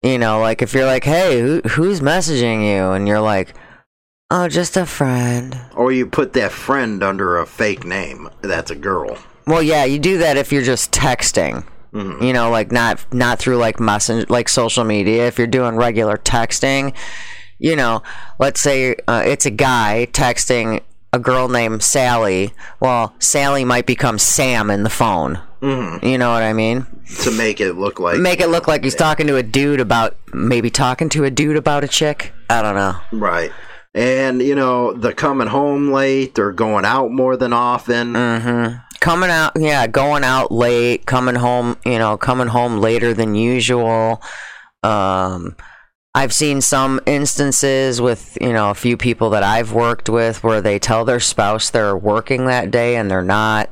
You 0.02 0.18
know, 0.18 0.40
like 0.40 0.62
if 0.62 0.72
you're 0.72 0.86
like, 0.86 1.04
"Hey, 1.04 1.40
who, 1.40 1.60
who's 1.62 2.00
messaging 2.00 2.64
you?" 2.64 2.92
and 2.92 3.08
you're 3.08 3.20
like, 3.20 3.54
"Oh, 4.30 4.48
just 4.48 4.76
a 4.76 4.86
friend." 4.86 5.60
Or 5.74 5.90
you 5.92 6.06
put 6.06 6.32
that 6.34 6.52
friend 6.52 7.02
under 7.02 7.38
a 7.38 7.46
fake 7.46 7.84
name. 7.84 8.30
That's 8.40 8.70
a 8.70 8.76
girl. 8.76 9.18
Well, 9.46 9.62
yeah, 9.62 9.84
you 9.84 9.98
do 9.98 10.18
that 10.18 10.36
if 10.36 10.52
you're 10.52 10.62
just 10.62 10.92
texting. 10.92 11.64
Mhm. 11.94 12.20
You 12.22 12.32
know, 12.32 12.50
like 12.50 12.72
not 12.72 13.04
not 13.12 13.38
through 13.38 13.56
like 13.56 13.80
messenger, 13.80 14.26
like 14.28 14.48
social 14.48 14.84
media. 14.84 15.26
If 15.26 15.38
you're 15.38 15.46
doing 15.46 15.76
regular 15.76 16.18
texting, 16.18 16.92
you 17.58 17.76
know, 17.76 18.02
let's 18.38 18.60
say 18.60 18.96
uh, 19.08 19.22
it's 19.24 19.46
a 19.46 19.50
guy 19.50 20.08
texting 20.12 20.80
a 21.12 21.18
girl 21.18 21.48
named 21.48 21.82
Sally. 21.82 22.52
Well, 22.80 23.14
Sally 23.18 23.64
might 23.64 23.86
become 23.86 24.18
Sam 24.18 24.68
in 24.68 24.82
the 24.82 24.90
phone. 24.90 25.38
Mhm. 25.62 26.02
You 26.04 26.18
know 26.18 26.30
what 26.32 26.42
I 26.42 26.52
mean? 26.52 26.84
To 27.22 27.30
make 27.30 27.60
it 27.60 27.74
look 27.74 27.98
like. 27.98 28.18
Make 28.18 28.40
it 28.40 28.48
look 28.48 28.68
like 28.68 28.84
he's 28.84 28.94
talking 28.94 29.26
to 29.28 29.36
a 29.36 29.42
dude 29.42 29.80
about 29.80 30.16
maybe 30.34 30.68
talking 30.70 31.08
to 31.10 31.24
a 31.24 31.30
dude 31.30 31.56
about 31.56 31.84
a 31.84 31.88
chick. 31.88 32.32
I 32.50 32.60
don't 32.60 32.74
know. 32.74 32.96
Right. 33.12 33.52
And, 33.94 34.42
you 34.42 34.54
know, 34.54 34.92
the 34.92 35.14
coming 35.14 35.46
home 35.46 35.90
late 35.90 36.38
or 36.38 36.52
going 36.52 36.84
out 36.84 37.10
more 37.10 37.34
than 37.38 37.54
often. 37.54 38.12
Mm-hmm. 38.12 38.74
Coming 39.06 39.30
out, 39.30 39.52
yeah, 39.56 39.86
going 39.86 40.24
out 40.24 40.50
late, 40.50 41.06
coming 41.06 41.36
home, 41.36 41.76
you 41.84 41.96
know, 41.96 42.16
coming 42.16 42.48
home 42.48 42.78
later 42.78 43.14
than 43.14 43.36
usual. 43.36 44.20
Um, 44.82 45.54
I've 46.12 46.32
seen 46.32 46.60
some 46.60 47.00
instances 47.06 48.00
with, 48.00 48.36
you 48.40 48.52
know, 48.52 48.70
a 48.70 48.74
few 48.74 48.96
people 48.96 49.30
that 49.30 49.44
I've 49.44 49.72
worked 49.72 50.08
with 50.08 50.42
where 50.42 50.60
they 50.60 50.80
tell 50.80 51.04
their 51.04 51.20
spouse 51.20 51.70
they're 51.70 51.96
working 51.96 52.46
that 52.46 52.72
day 52.72 52.96
and 52.96 53.08
they're 53.08 53.22
not. 53.22 53.70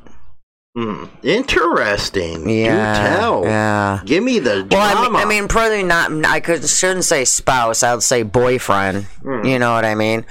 Hmm. 0.76 1.07
Interesting. 1.25 2.49
Yeah, 2.49 2.95
Do 2.95 3.17
tell. 3.21 3.45
yeah. 3.45 4.03
Give 4.05 4.23
me 4.23 4.38
the 4.38 4.69
Well, 4.71 4.81
I 4.81 4.93
drama. 4.93 5.11
mean, 5.11 5.21
I 5.21 5.25
mean, 5.25 5.49
probably 5.49 5.83
not. 5.83 6.12
I 6.26 6.38
could 6.38 6.64
shouldn't 6.69 7.07
say 7.07 7.25
spouse. 7.25 7.83
I 7.83 7.93
would 7.95 8.05
say 8.05 8.23
boyfriend. 8.23 9.05
Hmm. 9.23 9.45
You 9.45 9.59
know 9.59 9.73
what 9.73 9.85
I 9.85 9.97
mean? 9.97 10.26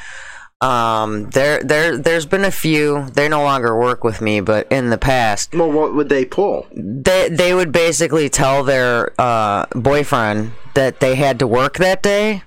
Um, 0.63 1.29
there, 1.31 1.61
there, 1.61 1.97
there's 1.97 2.25
been 2.25 2.45
a 2.45 2.51
few. 2.51 3.09
They 3.09 3.27
no 3.27 3.43
longer 3.43 3.77
work 3.77 4.03
with 4.03 4.21
me, 4.21 4.39
but 4.39 4.71
in 4.71 4.89
the 4.89 4.97
past, 4.97 5.53
well, 5.53 5.69
what 5.71 5.93
would 5.93 6.07
they 6.07 6.23
pull? 6.23 6.67
they 6.71 7.27
they 7.29 7.53
would 7.53 7.71
basically 7.71 8.29
tell 8.29 8.63
their 8.63 9.13
uh, 9.19 9.65
boyfriend 9.75 10.53
that 10.73 11.01
they 11.01 11.15
had 11.15 11.39
to 11.39 11.47
work 11.47 11.77
that 11.77 12.01
day, 12.01 12.43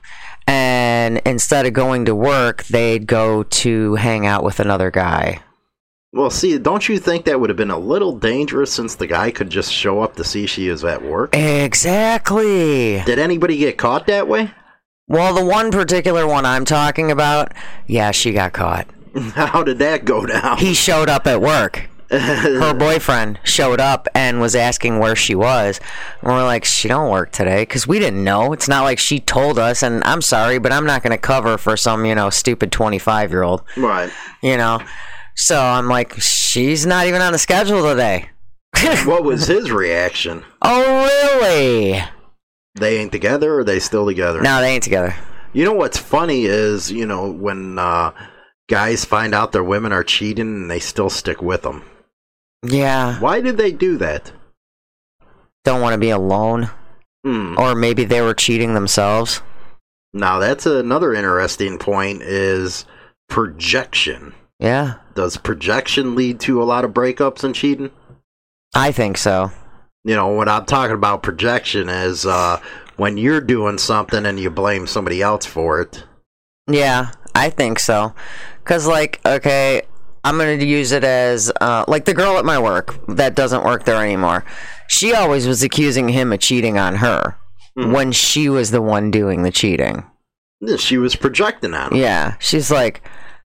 and 0.46 1.20
instead 1.26 1.66
of 1.66 1.74
going 1.74 2.06
to 2.06 2.14
work, 2.14 2.64
they'd 2.64 3.06
go 3.06 3.42
to 3.42 3.96
hang 3.96 4.24
out 4.24 4.42
with 4.42 4.60
another 4.60 4.90
guy. 4.90 5.40
Well, 6.12 6.30
see, 6.30 6.56
don't 6.56 6.88
you 6.88 6.98
think 6.98 7.26
that 7.26 7.38
would 7.38 7.50
have 7.50 7.58
been 7.58 7.70
a 7.70 7.78
little 7.78 8.18
dangerous 8.18 8.72
since 8.72 8.94
the 8.94 9.06
guy 9.06 9.30
could 9.30 9.50
just 9.50 9.70
show 9.70 10.00
up 10.00 10.16
to 10.16 10.24
see 10.24 10.46
she 10.46 10.68
is 10.68 10.82
at 10.82 11.02
work? 11.02 11.36
Exactly. 11.36 13.02
Did 13.02 13.18
anybody 13.18 13.58
get 13.58 13.76
caught 13.76 14.06
that 14.06 14.26
way? 14.26 14.50
Well, 15.08 15.34
the 15.34 15.44
one 15.44 15.70
particular 15.70 16.26
one 16.26 16.44
I'm 16.44 16.64
talking 16.64 17.12
about, 17.12 17.52
yeah, 17.86 18.10
she 18.10 18.32
got 18.32 18.52
caught. 18.52 18.88
How 19.34 19.62
did 19.62 19.78
that 19.78 20.04
go 20.04 20.26
down? 20.26 20.58
He 20.58 20.74
showed 20.74 21.08
up 21.08 21.26
at 21.26 21.40
work. 21.40 21.88
Her 22.10 22.74
boyfriend 22.74 23.40
showed 23.42 23.80
up 23.80 24.06
and 24.14 24.40
was 24.40 24.54
asking 24.54 24.98
where 24.98 25.16
she 25.16 25.34
was. 25.34 25.80
And 26.22 26.32
we're 26.32 26.44
like, 26.44 26.64
she 26.64 26.86
don't 26.86 27.10
work 27.10 27.32
today 27.32 27.62
because 27.62 27.86
we 27.86 27.98
didn't 27.98 28.22
know. 28.22 28.52
It's 28.52 28.68
not 28.68 28.82
like 28.82 28.98
she 28.98 29.18
told 29.18 29.58
us. 29.58 29.82
And 29.82 30.04
I'm 30.04 30.22
sorry, 30.22 30.58
but 30.58 30.72
I'm 30.72 30.86
not 30.86 31.02
going 31.02 31.12
to 31.12 31.18
cover 31.18 31.58
for 31.58 31.76
some, 31.76 32.04
you 32.04 32.14
know, 32.14 32.30
stupid 32.30 32.70
25 32.70 33.30
year 33.30 33.42
old, 33.42 33.62
right. 33.76 34.10
you 34.42 34.56
know. 34.56 34.80
So 35.34 35.60
I'm 35.60 35.88
like, 35.88 36.14
she's 36.20 36.86
not 36.86 37.06
even 37.06 37.22
on 37.22 37.32
the 37.32 37.38
schedule 37.38 37.82
today. 37.82 38.30
What 39.04 39.24
was 39.24 39.46
his 39.46 39.70
reaction? 39.70 40.44
Oh, 40.62 41.38
really? 41.40 42.02
They 42.76 42.98
ain't 42.98 43.12
together 43.12 43.58
or 43.58 43.64
they 43.64 43.80
still 43.80 44.06
together? 44.06 44.42
No, 44.42 44.60
they 44.60 44.74
ain't 44.74 44.84
together. 44.84 45.14
You 45.52 45.64
know 45.64 45.72
what's 45.72 45.98
funny 45.98 46.44
is, 46.44 46.92
you 46.92 47.06
know, 47.06 47.30
when 47.30 47.78
uh, 47.78 48.12
guys 48.68 49.04
find 49.04 49.34
out 49.34 49.52
their 49.52 49.64
women 49.64 49.92
are 49.92 50.04
cheating 50.04 50.46
and 50.46 50.70
they 50.70 50.80
still 50.80 51.10
stick 51.10 51.40
with 51.40 51.62
them. 51.62 51.82
Yeah. 52.62 53.18
Why 53.20 53.40
did 53.40 53.56
they 53.56 53.72
do 53.72 53.96
that? 53.98 54.32
Don't 55.64 55.80
want 55.80 55.94
to 55.94 55.98
be 55.98 56.10
alone. 56.10 56.70
Hmm. 57.24 57.54
Or 57.58 57.74
maybe 57.74 58.04
they 58.04 58.20
were 58.20 58.34
cheating 58.34 58.74
themselves. 58.74 59.40
Now 60.12 60.38
that's 60.38 60.66
another 60.66 61.14
interesting 61.14 61.78
point 61.78 62.22
is 62.22 62.86
projection. 63.28 64.34
Yeah. 64.58 64.94
Does 65.14 65.36
projection 65.36 66.14
lead 66.14 66.40
to 66.40 66.62
a 66.62 66.64
lot 66.64 66.84
of 66.84 66.92
breakups 66.92 67.44
and 67.44 67.54
cheating? 67.54 67.90
I 68.74 68.92
think 68.92 69.18
so. 69.18 69.50
You 70.06 70.14
know, 70.14 70.28
what 70.28 70.48
I'm 70.48 70.64
talking 70.66 70.94
about 70.94 71.24
projection 71.24 71.88
is 71.88 72.24
uh, 72.24 72.60
when 72.96 73.16
you're 73.16 73.40
doing 73.40 73.76
something 73.76 74.24
and 74.24 74.38
you 74.38 74.50
blame 74.50 74.86
somebody 74.86 75.20
else 75.20 75.44
for 75.44 75.80
it. 75.80 76.04
Yeah, 76.70 77.10
I 77.34 77.50
think 77.50 77.80
so. 77.80 78.14
Cause 78.64 78.86
like, 78.86 79.20
okay, 79.26 79.82
I'm 80.22 80.38
gonna 80.38 80.52
use 80.64 80.92
it 80.92 81.02
as 81.02 81.50
uh, 81.60 81.84
like 81.88 82.04
the 82.04 82.14
girl 82.14 82.38
at 82.38 82.44
my 82.44 82.56
work 82.58 82.94
that 83.08 83.34
doesn't 83.34 83.64
work 83.64 83.84
there 83.84 84.00
anymore. 84.00 84.44
She 84.86 85.12
always 85.12 85.48
was 85.48 85.64
accusing 85.64 86.08
him 86.08 86.32
of 86.32 86.38
cheating 86.38 86.78
on 86.78 86.94
her 86.96 87.36
Mhm. 87.76 87.92
when 87.92 88.12
she 88.12 88.48
was 88.48 88.70
the 88.70 88.80
one 88.82 89.10
doing 89.10 89.42
the 89.42 89.50
cheating. 89.50 90.04
She 90.78 90.98
was 90.98 91.16
projecting 91.16 91.74
on 91.74 91.92
him. 91.92 91.98
Yeah, 92.00 92.36
she's 92.38 92.70
like, 92.70 93.02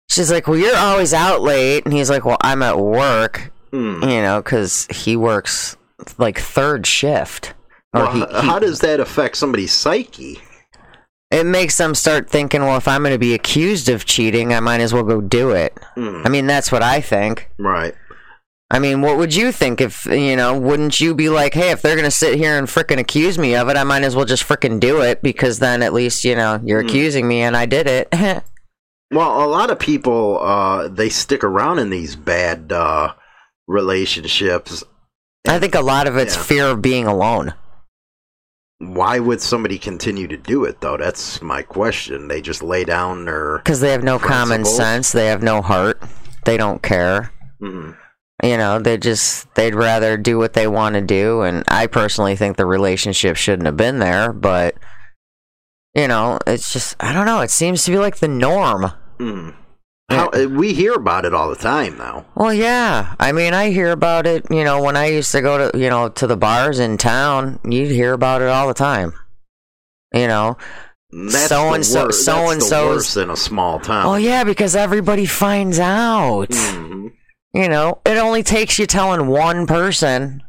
she's 0.10 0.32
like, 0.32 0.48
well, 0.48 0.58
you're 0.60 0.78
always 0.78 1.12
out 1.14 1.42
late, 1.42 1.86
and 1.86 1.94
he's 1.94 2.10
like, 2.12 2.24
well, 2.24 2.38
I'm 2.42 2.62
at 2.62 2.78
work, 2.80 3.52
Hmm. 3.72 4.04
you 4.04 4.22
know, 4.22 4.42
cause 4.44 4.88
he 4.92 5.16
works 5.18 5.76
like 6.18 6.40
third 6.40 6.86
shift. 6.88 7.54
Or 7.94 8.04
Well, 8.04 8.12
he, 8.14 8.20
he- 8.42 8.48
how 8.48 8.60
does 8.60 8.80
that 8.80 9.00
affect 9.00 9.38
somebody's 9.38 9.72
psyche? 9.74 10.40
it 11.32 11.46
makes 11.46 11.78
them 11.78 11.96
start 11.96 12.30
thinking, 12.30 12.62
well, 12.62 12.76
if 12.76 12.90
I'm 12.90 13.04
going 13.04 13.14
to 13.14 13.18
be 13.20 13.34
accused 13.34 13.88
of 13.88 14.04
cheating, 14.04 14.54
I 14.54 14.60
might 14.60 14.82
as 14.82 14.94
well 14.94 15.04
go 15.04 15.22
do 15.22 15.52
it. 15.52 15.78
Hmm. 15.96 16.24
I 16.26 16.30
mean, 16.30 16.46
that's 16.46 16.74
what 16.74 16.84
I 16.84 17.00
think. 17.00 17.50
Right. 17.58 17.96
I 18.70 18.80
mean, 18.80 19.02
what 19.02 19.18
would 19.18 19.34
you 19.34 19.54
think 19.54 19.80
if, 19.80 20.06
you 20.08 20.36
know, 20.36 20.58
wouldn't 20.60 21.00
you 21.00 21.16
be 21.16 21.30
like, 21.30 21.54
hey, 21.54 21.72
if 21.72 21.82
they're 21.82 21.96
going 21.96 22.04
to 22.04 22.12
sit 22.12 22.36
here 22.38 22.58
and 22.58 22.68
frickin' 22.68 23.00
accuse 23.00 23.38
me 23.38 23.56
of 23.56 23.70
it, 23.70 23.78
I 23.78 23.84
might 23.86 24.04
as 24.04 24.14
well 24.14 24.26
just 24.26 24.44
frickin' 24.46 24.80
do 24.82 25.02
it 25.02 25.22
because 25.22 25.60
then 25.60 25.82
at 25.84 25.94
least, 25.94 26.26
you 26.26 26.36
know, 26.36 26.60
you're 26.66 26.82
Hmm. 26.82 26.88
accusing 26.90 27.28
me 27.30 27.42
and 27.42 27.56
I 27.56 27.66
did 27.66 27.88
it. 27.88 28.10
Well, 29.14 29.44
a 29.44 29.48
lot 29.48 29.72
of 29.72 29.78
people 29.78 30.40
uh, 30.42 30.88
they 30.88 31.10
stick 31.10 31.44
around 31.44 31.80
in 31.80 31.90
these 31.90 32.16
bad 32.16 32.72
uh, 32.72 33.14
relationships. 33.68 34.84
I 35.48 35.60
think 35.60 35.76
a 35.76 35.82
lot 35.82 36.08
of 36.08 36.18
it's 36.18 36.36
Yeah. 36.36 36.44
fear 36.44 36.66
of 36.68 36.82
being 36.82 37.08
alone. 37.08 37.54
Why 38.80 39.20
would 39.20 39.42
somebody 39.42 39.78
continue 39.78 40.28
to 40.28 40.38
do 40.38 40.64
it 40.66 40.82
though? 40.82 40.98
That's 40.98 41.42
my 41.42 41.62
question. 41.62 42.28
They 42.28 42.42
just 42.42 42.64
lay 42.64 42.84
down 42.84 43.26
their. 43.26 43.58
Because 43.60 43.80
they 43.80 43.92
have 43.92 44.04
no 44.04 44.18
common 44.18 44.66
sense. 44.66 45.12
They 45.12 45.28
have 45.28 45.44
no 45.44 45.62
heart. 45.62 46.02
They 46.46 46.58
don't 46.58 46.82
care. 46.82 47.32
Mm, 47.62 47.96
You 48.44 48.58
know, 48.58 48.80
they 48.80 48.98
just, 48.98 49.54
they'd 49.54 49.76
rather 49.76 50.18
do 50.18 50.40
what 50.40 50.54
they 50.54 50.66
want 50.68 50.96
to 50.96 51.02
do. 51.02 51.42
And 51.42 51.64
I 51.68 51.86
personally 51.86 52.36
think 52.36 52.58
the 52.58 52.66
relationship 52.66 53.36
shouldn't 53.38 53.68
have 53.68 53.78
been 53.78 54.00
there. 54.00 54.34
But, 54.34 54.76
you 55.94 56.08
know, 56.08 56.40
it's 56.48 56.74
just, 56.74 56.96
I 57.00 57.14
don't 57.14 57.28
know. 57.28 57.42
It 57.42 57.52
seems 57.52 57.84
to 57.86 57.92
be 57.92 58.00
like 58.00 58.18
the 58.18 58.28
norm. 58.28 58.92
mm. 59.20 59.54
How, 60.16 60.30
uh, 60.30 60.48
we 60.50 60.74
hear 60.74 60.94
about 60.94 61.26
it 61.26 61.34
all 61.34 61.50
the 61.50 61.56
time 61.56 61.98
though. 61.98 62.26
Well, 62.36 62.54
yeah. 62.54 63.16
I 63.20 63.32
mean, 63.32 63.54
I 63.54 63.70
hear 63.72 63.92
about 63.92 64.26
it. 64.28 64.46
You 64.52 64.64
know, 64.64 64.82
when 64.84 64.96
I 64.98 65.08
used 65.08 65.32
to 65.32 65.42
go 65.42 65.70
to 65.72 65.78
you 65.78 65.90
know 65.90 66.10
to 66.10 66.28
the 66.28 66.38
bars 66.38 66.80
in 66.80 66.98
town, 66.98 67.60
you'd 67.64 67.92
hear 67.92 68.14
about 68.14 68.42
it 68.42 68.48
all 68.48 68.68
the 68.68 68.74
time. 68.74 69.14
You 70.14 70.28
know. 70.28 70.58
That's 71.14 71.50
the 71.50 71.60
wor- 71.62 71.74
that's 71.78 71.92
the 71.94 72.14
so-and-so's- 72.14 72.96
worst 72.96 73.18
in 73.18 73.30
a 73.30 73.36
small 73.36 73.80
town. 73.82 74.06
Oh 74.06 74.16
yeah, 74.16 74.44
because 74.46 74.76
everybody 74.78 75.26
finds 75.26 75.78
out. 75.80 76.48
Mhm. 76.50 77.12
You 77.54 77.68
know, 77.68 78.00
it 78.06 78.16
only 78.18 78.44
takes 78.44 78.80
you 78.80 78.86
telling 78.88 79.28
one 79.28 79.68
person, 79.68 80.42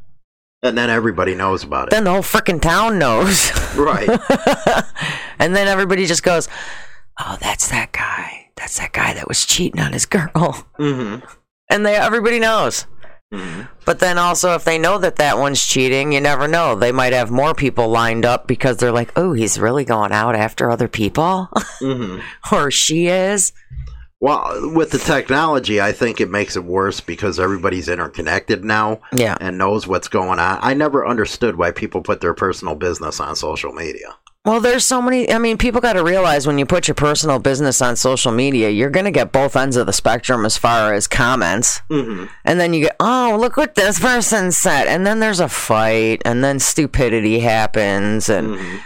And 0.62 0.78
then 0.78 0.88
everybody 0.88 1.35
knows 1.35 1.64
about 1.64 1.88
it. 1.88 1.90
then 1.90 2.04
the 2.04 2.12
whole 2.12 2.23
freaking 2.23 2.61
town 2.62 3.00
knows. 3.00 3.50
right. 3.76 4.09
and 5.40 5.57
then 5.57 5.66
everybody 5.66 6.07
just 6.07 6.23
goes, 6.23 6.49
"Oh, 7.19 7.37
that's 7.40 7.69
that 7.71 7.90
guy. 7.90 8.41
That's 8.56 8.78
that 8.78 8.92
guy 8.92 9.14
that 9.14 9.28
was 9.28 9.44
cheating 9.47 9.80
on 9.80 9.92
his 9.92 10.06
girl." 10.06 10.66
hmm 10.76 11.16
And 11.71 11.87
they 11.87 11.94
everybody 11.97 12.38
knows. 12.38 12.87
hmm 13.32 13.62
But 13.87 13.99
then 14.00 14.18
also, 14.18 14.54
if 14.54 14.64
they 14.64 14.78
know 14.78 14.99
that 14.99 15.16
that 15.16 15.38
one's 15.38 15.64
cheating, 15.64 16.12
you 16.12 16.21
never 16.21 16.47
know. 16.47 16.75
They 16.75 16.92
might 16.92 17.14
have 17.14 17.30
more 17.30 17.54
people 17.54 17.88
lined 17.88 18.26
up 18.26 18.47
because 18.47 18.76
they're 18.76 18.92
like, 18.92 19.11
oh, 19.16 19.32
he's 19.32 19.59
really 19.59 19.85
going 19.87 20.12
out 20.12 20.35
after 20.35 20.71
other 20.71 20.88
people? 20.88 21.49
hmm 21.80 22.18
or 22.52 22.71
she 22.71 23.06
is? 23.06 23.52
Well, 24.21 24.71
with 24.75 24.90
the 24.92 24.99
technology, 24.99 25.80
I 25.80 25.90
think 25.92 26.21
it 26.21 26.30
makes 26.30 26.54
it 26.56 26.62
worse 26.64 27.00
because 27.00 27.40
everybody's 27.40 27.88
interconnected 27.88 28.64
now 28.64 29.00
Yeah. 29.12 29.37
and 29.40 29.59
knows 29.59 29.88
what's 29.88 30.06
going 30.06 30.38
on. 30.38 30.59
I 30.62 30.75
never 30.75 31.04
understood 31.04 31.56
why 31.56 31.73
people 31.73 32.02
put 32.02 32.21
their 32.21 32.35
personal 32.35 32.76
business 32.76 33.18
on 33.18 33.35
social 33.35 33.73
media. 33.73 34.14
Well, 34.44 34.61
there's 34.61 34.84
so 34.84 35.00
many. 35.00 35.30
I 35.30 35.38
mean, 35.38 35.56
people 35.56 35.80
got 35.80 35.92
to 35.92 36.02
realize 36.02 36.49
when 36.49 36.58
you 36.58 36.66
put 36.66 36.88
your 36.88 36.96
personal 36.96 37.38
business 37.38 37.80
on 37.80 37.94
social 37.94 38.32
media, 38.32 38.70
you're 38.70 38.90
going 38.90 39.04
to 39.04 39.12
get 39.12 39.30
both 39.30 39.54
ends 39.54 39.76
of 39.76 39.87
the 39.87 39.92
spectrum 39.92 40.44
as 40.44 40.56
far 40.56 40.94
as 40.94 41.06
comments. 41.06 41.80
Mm-hmm. 41.88 42.25
And 42.44 42.58
then 42.58 42.75
you 42.75 42.82
get, 42.87 42.96
oh, 42.99 43.38
look 43.40 43.56
what 43.56 43.76
this 43.76 44.00
person 44.00 44.50
said. 44.50 44.88
And 44.88 45.06
then 45.06 45.20
there's 45.20 45.38
a 45.38 45.49
fight, 45.49 46.22
and 46.25 46.42
then 46.42 46.58
stupidity 46.58 47.38
happens. 47.38 48.28
And, 48.28 48.56
Mm-hmm. 48.56 48.76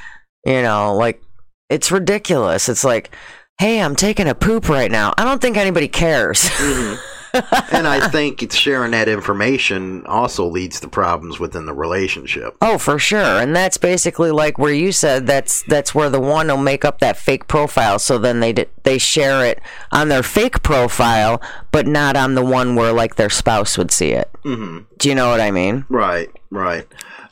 you 0.45 0.63
know, 0.63 0.95
like, 0.95 1.23
it's 1.71 1.91
ridiculous. 1.91 2.69
It's 2.69 2.85
like, 2.85 3.11
hey, 3.59 3.81
I'm 3.81 3.97
taking 3.97 4.29
a 4.29 4.35
poop 4.35 4.69
right 4.69 4.91
now. 4.91 5.15
I 5.17 5.25
don't 5.25 5.41
think 5.41 5.57
anybody 5.57 5.89
cares. 5.89 6.43
Mm-hmm. 6.43 6.97
and 7.73 7.87
I 7.87 8.09
think 8.09 8.43
it's 8.43 8.57
sharing 8.57 8.93
that 8.93 9.09
information 9.09 10.05
also 10.07 10.47
leads 10.47 10.81
to 10.81 10.89
problems 10.89 11.39
within 11.39 11.67
the 11.67 11.75
relationship. 11.75 12.57
oh, 12.63 12.79
for 12.79 12.99
sure. 12.99 13.19
And 13.41 13.55
that's 13.55 13.77
basically 13.77 14.31
like 14.31 14.59
where 14.59 14.73
you 14.73 14.93
said 14.93 15.27
that's 15.27 15.63
that's 15.65 15.95
where 15.95 16.11
the 16.11 16.21
one 16.21 16.49
will 16.49 16.57
make 16.57 16.85
up 16.85 17.01
that 17.01 17.17
fake 17.17 17.49
profile. 17.49 17.99
So 17.99 18.19
then 18.19 18.41
they 18.41 18.53
d- 18.53 18.67
they 18.85 18.99
share 18.99 19.45
it 19.45 19.61
on 19.93 20.09
their 20.09 20.23
fake 20.23 20.63
profile, 20.63 21.41
but 21.73 21.87
not 21.87 22.17
on 22.17 22.35
the 22.35 22.45
one 22.45 22.77
where 22.77 22.93
like 22.93 23.17
their 23.17 23.31
spouse 23.31 23.77
would 23.79 23.91
see 23.91 24.11
it. 24.11 24.31
Mm-hmm. 24.45 24.85
Do 24.99 25.09
you 25.09 25.15
know 25.15 25.31
what 25.31 25.41
I 25.41 25.51
mean? 25.51 25.85
Right, 25.89 26.31
right. 26.51 26.87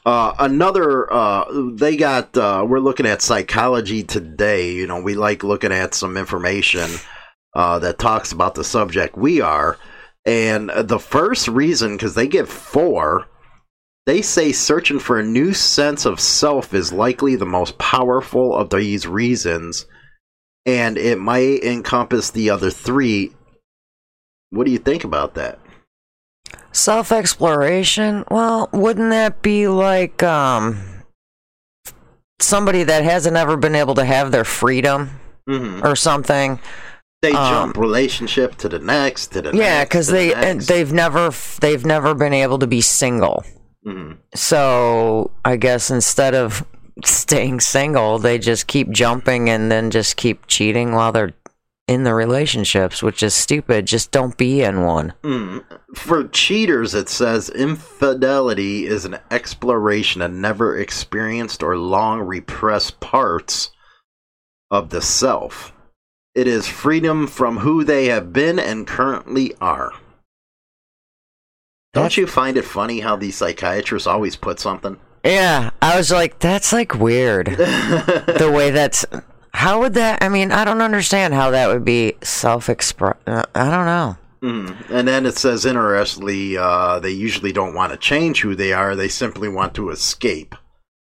Uh, 0.06 0.34
another, 0.38 1.10
uh, 1.10 1.44
they 1.72 1.96
got, 1.96 2.36
uh, 2.36 2.64
we're 2.68 2.78
looking 2.78 3.06
at 3.06 3.22
psychology 3.22 4.02
today. 4.02 4.72
You 4.72 4.86
know, 4.86 5.00
we 5.00 5.14
like 5.14 5.42
looking 5.42 5.72
at 5.72 5.94
some 5.94 6.18
information 6.18 6.90
uh, 7.54 7.78
that 7.78 7.98
talks 7.98 8.30
about 8.30 8.54
the 8.54 8.64
subject 8.64 9.16
we 9.16 9.40
are. 9.40 9.78
And 10.26 10.70
the 10.70 10.98
first 10.98 11.48
reason, 11.48 11.96
because 11.96 12.14
they 12.14 12.26
give 12.26 12.48
four, 12.48 13.26
they 14.06 14.22
say 14.22 14.52
searching 14.52 14.98
for 14.98 15.18
a 15.18 15.24
new 15.24 15.52
sense 15.52 16.04
of 16.04 16.20
self 16.20 16.72
is 16.74 16.92
likely 16.92 17.36
the 17.36 17.46
most 17.46 17.78
powerful 17.78 18.54
of 18.54 18.70
these 18.70 19.06
reasons. 19.06 19.86
And 20.66 20.96
it 20.96 21.18
might 21.18 21.62
encompass 21.62 22.30
the 22.30 22.50
other 22.50 22.70
three. 22.70 23.32
What 24.50 24.64
do 24.64 24.72
you 24.72 24.78
think 24.78 25.04
about 25.04 25.34
that? 25.34 25.58
Self 26.72 27.12
exploration? 27.12 28.24
Well, 28.30 28.68
wouldn't 28.72 29.10
that 29.10 29.42
be 29.42 29.68
like 29.68 30.22
um 30.22 30.78
somebody 32.40 32.82
that 32.82 33.04
hasn't 33.04 33.36
ever 33.36 33.56
been 33.56 33.74
able 33.74 33.94
to 33.94 34.04
have 34.04 34.32
their 34.32 34.44
freedom 34.44 35.10
hmm 35.46 35.80
or 35.84 35.96
something? 35.96 36.60
They 37.24 37.32
Um, 37.32 37.48
jump 37.48 37.78
relationship 37.78 38.56
to 38.58 38.68
the 38.68 38.78
next, 38.78 39.28
to 39.28 39.40
the 39.40 39.56
Yeah, 39.56 39.84
because 39.84 40.08
the 40.08 40.12
they 40.12 40.34
and 40.34 40.58
next. 40.58 40.66
they've 40.66 40.92
never 40.92 41.30
they've 41.60 41.84
never 41.86 42.12
been 42.14 42.34
able 42.34 42.58
to 42.58 42.66
be 42.66 42.82
single. 42.82 43.42
Mhm. 43.86 44.18
So 44.34 45.30
I 45.42 45.56
guess 45.56 45.90
instead 45.90 46.34
of 46.34 46.66
staying 47.02 47.60
single, 47.60 48.18
they 48.18 48.38
just 48.38 48.66
keep 48.66 48.90
jumping 48.90 49.48
and 49.48 49.70
then 49.72 49.90
just 49.90 50.16
keep 50.16 50.46
cheating 50.48 50.92
while 50.92 51.12
they're 51.12 51.32
in 51.88 52.04
the 52.04 52.12
relationships, 52.14 53.02
which 53.02 53.22
is 53.22 53.32
stupid. 53.34 53.86
Just 53.86 54.10
don't 54.10 54.36
be 54.36 54.60
in 54.62 54.82
one. 54.82 55.14
Mm. 55.22 55.64
For 55.94 56.24
cheaters, 56.28 56.94
it 56.94 57.08
says 57.08 57.48
infidelity 57.50 58.86
is 58.86 59.04
an 59.06 59.18
exploration 59.30 60.20
of 60.20 60.30
never 60.32 60.76
experienced 60.76 61.62
or 61.62 61.76
long 61.78 62.20
repressed 62.20 63.00
parts 63.00 63.70
of 64.70 64.90
the 64.90 65.00
self. 65.02 65.72
It 66.34 66.48
is 66.48 66.66
freedom 66.66 67.26
from 67.26 67.58
who 67.58 67.84
they 67.84 68.06
have 68.06 68.32
been 68.32 68.58
and 68.58 68.86
currently 68.86 69.54
are. 69.60 69.92
Don't 71.92 72.16
you 72.16 72.26
find 72.26 72.56
it 72.56 72.64
funny 72.64 73.00
how 73.00 73.14
these 73.14 73.36
psychiatrists 73.36 74.08
always 74.08 74.34
put 74.34 74.58
something? 74.58 74.98
Yeah, 75.24 75.70
I 75.80 75.96
was 75.96 76.10
like, 76.10 76.40
that's 76.40 76.72
like 76.72 76.96
weird. 76.96 77.46
the 77.46 78.50
way 78.52 78.70
that's. 78.70 79.06
How 79.52 79.78
would 79.78 79.94
that? 79.94 80.22
I 80.22 80.28
mean, 80.28 80.50
I 80.50 80.64
don't 80.64 80.82
understand 80.82 81.34
how 81.34 81.50
that 81.50 81.68
would 81.68 81.84
be 81.84 82.14
self 82.22 82.68
express. 82.68 83.16
I 83.26 83.44
don't 83.70 83.86
know. 83.86 84.16
Mm. 84.42 84.90
And 84.90 85.08
then 85.08 85.24
it 85.24 85.38
says, 85.38 85.64
interestingly, 85.64 86.58
uh, 86.58 86.98
they 86.98 87.12
usually 87.12 87.52
don't 87.52 87.74
want 87.74 87.92
to 87.92 87.96
change 87.96 88.42
who 88.42 88.54
they 88.54 88.72
are, 88.72 88.94
they 88.94 89.08
simply 89.08 89.48
want 89.48 89.72
to 89.74 89.90
escape. 89.90 90.54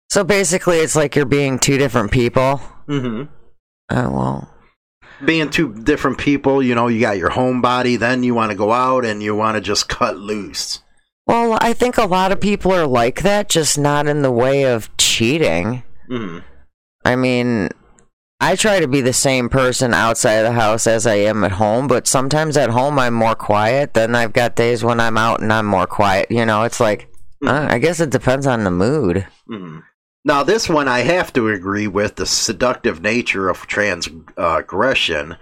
So 0.09 0.25
basically, 0.25 0.79
it's 0.79 0.97
like 0.97 1.15
you're 1.15 1.27
being 1.27 1.59
two 1.59 1.79
different 1.79 2.11
people. 2.11 2.61
Mm-hmm. 2.89 3.33
Oh 3.91 4.11
well. 4.11 4.55
Being 5.25 5.51
two 5.51 5.73
different 5.75 6.19
people, 6.19 6.63
you 6.63 6.75
know, 6.75 6.89
you 6.89 7.01
got 7.01 7.19
your 7.19 7.31
home 7.31 7.61
body, 7.61 7.97
then 7.97 8.23
you 8.23 8.35
want 8.35 8.51
to 8.51 8.57
go 8.57 8.73
out 8.73 9.05
and 9.05 9.23
you 9.23 9.35
want 9.35 9.57
to 9.57 9.61
just 9.61 9.89
cut 9.89 10.17
loose. 10.17 10.83
Well, 11.27 11.59
I 11.61 11.73
think 11.73 11.97
a 11.97 12.07
lot 12.07 12.33
of 12.33 12.41
people 12.41 12.73
are 12.73 12.87
like 12.87 13.23
that, 13.23 13.49
just 13.49 13.79
not 13.79 14.07
in 14.07 14.23
the 14.23 14.33
way 14.33 14.65
of 14.65 14.95
cheating. 14.97 15.83
Mm. 16.11 16.43
I 17.05 17.17
mean, 17.17 17.69
I 18.41 18.57
try 18.57 18.81
to 18.81 18.89
be 18.89 19.01
the 19.01 19.13
same 19.13 19.49
person 19.49 19.93
outside 19.93 20.39
of 20.39 20.45
the 20.45 20.61
house 20.61 20.87
as 20.87 21.07
I 21.07 21.17
am 21.17 21.45
at 21.45 21.53
home, 21.53 21.87
but 21.87 22.07
sometimes 22.07 22.57
at 22.57 22.71
home 22.71 22.99
I'm 22.99 23.15
more 23.15 23.35
quiet. 23.35 23.95
Then 23.95 24.15
I've 24.15 24.33
got 24.33 24.57
days 24.57 24.83
when 24.83 24.99
I'm 24.99 25.19
out 25.19 25.41
and 25.41 25.53
I'm 25.53 25.67
more 25.67 25.87
quiet. 25.87 26.31
You 26.31 26.47
know, 26.47 26.63
it's 26.63 26.81
like, 26.81 27.09
uh, 27.47 27.69
I 27.71 27.79
guess 27.79 28.01
it 28.01 28.11
depends 28.11 28.47
on 28.47 28.65
the 28.65 28.71
mood. 28.71 29.27
Mm. 29.49 29.83
Now, 30.25 30.43
this 30.43 30.69
one 30.69 30.87
I 30.89 31.01
have 31.01 31.33
to 31.33 31.49
agree 31.49 31.87
with 31.87 32.17
the 32.17 32.27
seductive 32.27 33.01
nature 33.01 33.49
of 33.49 33.67
transgression. 33.67 35.37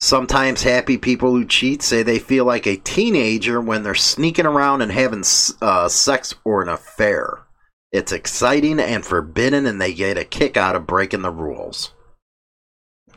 Sometimes 0.00 0.62
happy 0.62 0.96
people 0.96 1.32
who 1.32 1.44
cheat 1.44 1.82
say 1.82 2.02
they 2.02 2.18
feel 2.18 2.44
like 2.44 2.66
a 2.66 2.76
teenager 2.76 3.60
when 3.60 3.82
they're 3.82 3.94
sneaking 3.94 4.46
around 4.46 4.82
and 4.82 4.92
having 4.92 5.24
uh, 5.60 5.88
sex 5.88 6.34
or 6.44 6.62
an 6.62 6.68
affair. 6.68 7.40
It's 7.92 8.12
exciting 8.12 8.78
and 8.78 9.04
forbidden, 9.04 9.66
and 9.66 9.80
they 9.80 9.92
get 9.92 10.16
a 10.16 10.24
kick 10.24 10.56
out 10.56 10.76
of 10.76 10.86
breaking 10.86 11.22
the 11.22 11.30
rules. 11.30 11.92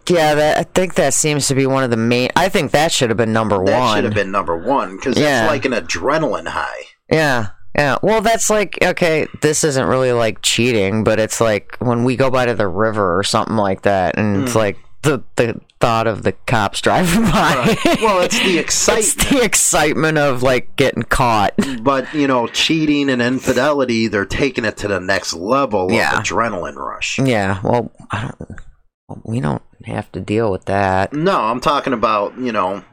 Yeah, 0.10 0.36
that, 0.36 0.58
I 0.58 0.64
think 0.64 0.96
that 0.96 1.14
seems 1.14 1.48
to 1.48 1.56
be 1.56 1.66
one 1.68 1.84
of 1.84 1.92
the 1.92 1.96
main. 1.96 2.30
I 2.36 2.50
think 2.50 2.72
that 2.72 2.92
should 2.92 3.10
have 3.10 3.18
been 3.18 3.32
number 3.32 3.56
That 3.56 3.62
one. 3.64 3.72
That 3.72 3.96
should 3.96 4.04
have 4.06 4.14
been 4.14 4.32
number 4.32 4.58
one 4.58 4.98
because 4.98 5.18
Yeah. 5.18 5.44
it's 5.44 5.52
like 5.52 5.66
an 5.66 5.72
adrenaline 5.74 6.48
high. 6.48 6.82
Yeah. 7.10 7.50
Yeah. 7.76 7.98
Well, 8.04 8.22
that's 8.22 8.50
like, 8.50 8.78
okay, 8.84 9.28
this 9.42 9.64
isn't 9.64 9.86
really 9.88 10.12
like 10.12 10.42
cheating, 10.42 11.04
but 11.04 11.20
it's 11.20 11.42
like 11.42 11.76
when 11.80 12.04
we 12.04 12.16
go 12.16 12.30
by 12.30 12.46
to 12.46 12.54
the 12.54 12.68
river 12.68 13.18
or 13.18 13.24
something 13.24 13.56
like 13.58 13.82
that, 13.84 14.18
and 14.18 14.44
it's 14.44 14.54
Hmm. 14.54 14.60
like 14.60 14.78
the, 15.02 15.24
the 15.36 15.60
thought 15.82 16.08
of 16.08 16.24
the 16.24 16.32
cops 16.48 16.80
driving 16.82 17.24
by. 17.32 17.76
Well, 18.02 18.22
it's 18.22 18.38
the 18.40 18.58
it's 18.58 18.88
excitement. 18.88 19.30
the 19.30 19.44
excitement 19.44 20.18
of 20.18 20.44
like 20.44 20.76
getting 20.78 21.04
caught. 21.04 21.54
but 21.82 22.14
you 22.14 22.26
know, 22.28 22.48
cheating 22.48 23.10
and 23.10 23.22
infidelity, 23.22 24.08
they're 24.08 24.26
taking 24.26 24.64
it 24.66 24.78
to 24.78 24.88
the 24.88 25.00
next 25.00 25.34
level 25.34 25.92
Yeah. 25.92 26.18
of 26.20 26.24
adrenaline 26.24 26.76
rush. 26.76 27.20
Yeah. 27.20 27.60
Well, 27.64 27.92
I 28.12 28.32
don't, 28.40 29.26
we 29.26 29.40
don't 29.42 29.62
have 29.86 30.10
to 30.14 30.22
deal 30.22 30.50
with 30.52 30.66
that. 30.66 31.12
No, 31.12 31.38
I'm 31.42 31.60
talking 31.60 31.92
about, 31.92 32.38
you 32.38 32.52
know, 32.54 32.84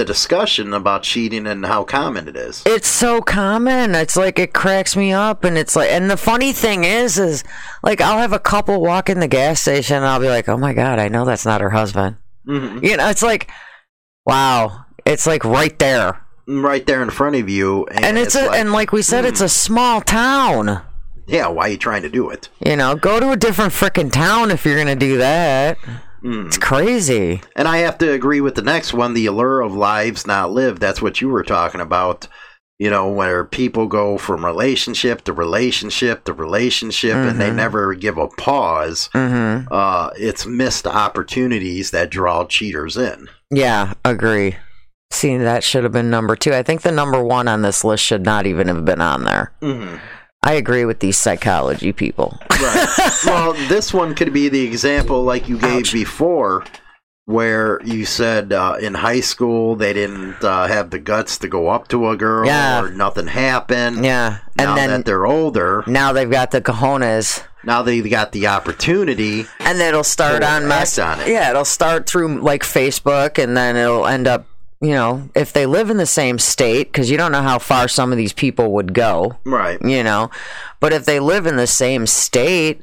the 0.00 0.04
discussion 0.06 0.72
about 0.72 1.02
cheating 1.02 1.46
and 1.46 1.66
how 1.66 1.84
common 1.84 2.26
it 2.26 2.34
is. 2.34 2.62
It's 2.64 2.88
so 2.88 3.20
common. 3.20 3.94
It's 3.94 4.16
like 4.16 4.38
it 4.38 4.54
cracks 4.54 4.96
me 4.96 5.12
up, 5.12 5.44
and 5.44 5.58
it's 5.58 5.76
like, 5.76 5.90
and 5.90 6.10
the 6.10 6.16
funny 6.16 6.52
thing 6.54 6.84
is, 6.84 7.18
is 7.18 7.44
like 7.82 8.00
I'll 8.00 8.18
have 8.18 8.32
a 8.32 8.38
couple 8.38 8.80
walk 8.80 9.10
in 9.10 9.20
the 9.20 9.28
gas 9.28 9.60
station, 9.60 9.96
and 9.96 10.06
I'll 10.06 10.18
be 10.20 10.28
like, 10.28 10.48
"Oh 10.48 10.56
my 10.56 10.72
god, 10.72 10.98
I 10.98 11.08
know 11.08 11.26
that's 11.26 11.44
not 11.44 11.60
her 11.60 11.68
husband." 11.70 12.16
Mhm. 12.48 12.82
You 12.82 12.96
know, 12.96 13.10
it's 13.10 13.22
like, 13.22 13.50
wow, 14.24 14.86
it's 15.04 15.26
like 15.26 15.44
right 15.44 15.78
there, 15.78 16.24
Right 16.46 16.86
there 16.86 17.02
in 17.02 17.10
front 17.10 17.36
of 17.36 17.48
you. 17.50 17.84
And, 17.86 18.04
and 18.04 18.18
it's, 18.18 18.34
a, 18.34 18.46
like, 18.46 18.58
and 18.58 18.72
like 18.72 18.92
we 18.92 19.02
said, 19.02 19.24
it's 19.26 19.42
a 19.42 19.48
small 19.50 20.00
town. 20.00 20.80
yeah, 21.26 21.46
why 21.48 21.66
are 21.66 21.68
you 21.68 21.76
trying 21.76 22.02
to 22.02 22.08
do 22.08 22.30
it? 22.30 22.48
You 22.64 22.74
know, 22.76 22.96
go 22.96 23.20
to 23.20 23.30
a 23.32 23.36
different 23.36 23.72
freaking 23.74 24.10
town 24.10 24.50
if 24.50 24.64
you're 24.64 24.78
gonna 24.78 24.96
do 24.96 25.18
that. 25.18 25.76
Mm. 26.22 26.46
It's 26.46 26.58
crazy. 26.58 27.42
And 27.56 27.66
I 27.68 27.78
have 27.78 27.98
to 27.98 28.12
agree 28.12 28.40
with 28.40 28.54
the 28.54 28.62
next 28.62 28.92
one 28.92 29.14
the 29.14 29.26
allure 29.26 29.60
of 29.60 29.74
lives 29.74 30.26
not 30.26 30.52
lived. 30.52 30.80
That's 30.80 31.00
what 31.02 31.20
you 31.20 31.28
were 31.28 31.42
talking 31.42 31.80
about. 31.80 32.28
You 32.78 32.88
know, 32.88 33.10
where 33.10 33.44
people 33.44 33.86
go 33.86 34.16
from 34.16 34.42
relationship 34.42 35.22
to 35.24 35.34
relationship 35.34 36.24
to 36.24 36.32
relationship 36.32 37.14
and 37.14 37.38
they 37.38 37.50
Mhm. 37.50 37.56
never 37.56 37.94
give 37.94 38.16
a 38.16 38.28
pause. 38.28 39.10
Mm-hmm. 39.14 39.68
Uh, 39.70 40.08
it's 40.16 40.46
missed 40.46 40.86
opportunities 40.86 41.90
that 41.90 42.08
draw 42.10 42.44
cheaters 42.46 42.96
in. 42.96 43.28
Yeah, 43.50 43.92
agree. 44.02 44.56
See, 45.12 45.36
that 45.36 45.62
should 45.62 45.82
have 45.84 45.92
been 45.92 46.08
number 46.08 46.36
two. 46.36 46.54
I 46.54 46.62
think 46.62 46.80
the 46.82 46.92
number 46.92 47.22
one 47.22 47.48
on 47.48 47.60
this 47.62 47.84
list 47.84 48.02
should 48.04 48.24
not 48.24 48.46
even 48.46 48.68
have 48.68 48.84
been 48.86 49.00
on 49.02 49.24
there. 49.24 49.52
Mm-hmm. 49.60 49.96
I 50.42 50.54
agree 50.54 50.84
with 50.86 51.00
these 51.00 51.18
psychology 51.18 51.92
people. 51.92 52.38
Right. 52.50 52.86
well, 53.26 53.52
this 53.68 53.92
one 53.92 54.14
could 54.14 54.32
be 54.32 54.48
the 54.48 54.62
example 54.64 55.22
like 55.22 55.48
you 55.48 55.58
gave 55.58 55.80
Ouch. 55.80 55.92
before, 55.92 56.64
where 57.26 57.80
you 57.84 58.04
said 58.06 58.52
uh, 58.52 58.76
in 58.80 58.94
high 58.94 59.20
school 59.20 59.76
they 59.76 59.92
didn't 59.92 60.42
uh, 60.42 60.66
have 60.66 60.90
the 60.90 60.98
guts 60.98 61.38
to 61.38 61.48
go 61.48 61.68
up 61.68 61.88
to 61.88 62.08
a 62.08 62.16
girl 62.16 62.46
Yeah. 62.46 62.82
or 62.82 62.90
nothing 62.90 63.26
happened. 63.26 64.04
Yeah, 64.04 64.38
Now 64.56 64.70
and 64.70 64.78
then 64.78 64.90
that 64.90 65.04
they're 65.04 65.26
older, 65.26 65.84
now 65.86 66.12
they've 66.12 66.30
got 66.30 66.50
the 66.52 66.60
cojones, 66.62 67.44
now 67.62 67.82
they've 67.82 68.08
got 68.10 68.32
the 68.32 68.46
opportunity. 68.46 69.44
and 69.60 69.78
then 69.78 69.88
it'll 69.90 70.02
start 70.02 70.42
on 70.42 70.66
mess. 70.66 70.98
on 70.98 71.20
it. 71.20 71.28
Yeah, 71.28 71.50
it'll 71.50 71.64
start 71.66 72.08
through 72.08 72.40
like 72.40 72.62
Facebook, 72.62 73.40
and 73.42 73.54
then 73.56 73.76
it'll 73.76 74.06
end 74.06 74.26
up. 74.26 74.46
You 74.80 74.92
know, 74.92 75.28
if 75.34 75.52
they 75.52 75.66
live 75.66 75.90
in 75.90 75.98
the 75.98 76.06
same 76.06 76.38
state, 76.38 76.90
because 76.90 77.10
you 77.10 77.18
don't 77.18 77.32
know 77.32 77.42
how 77.42 77.58
far 77.58 77.86
some 77.86 78.12
of 78.12 78.18
these 78.18 78.32
people 78.32 78.72
would 78.72 78.94
go. 78.94 79.36
Right. 79.44 79.78
You 79.82 80.02
know, 80.02 80.30
but 80.80 80.92
if 80.94 81.04
they 81.04 81.20
live 81.20 81.46
in 81.46 81.56
the 81.56 81.66
same 81.66 82.06
state, 82.06 82.80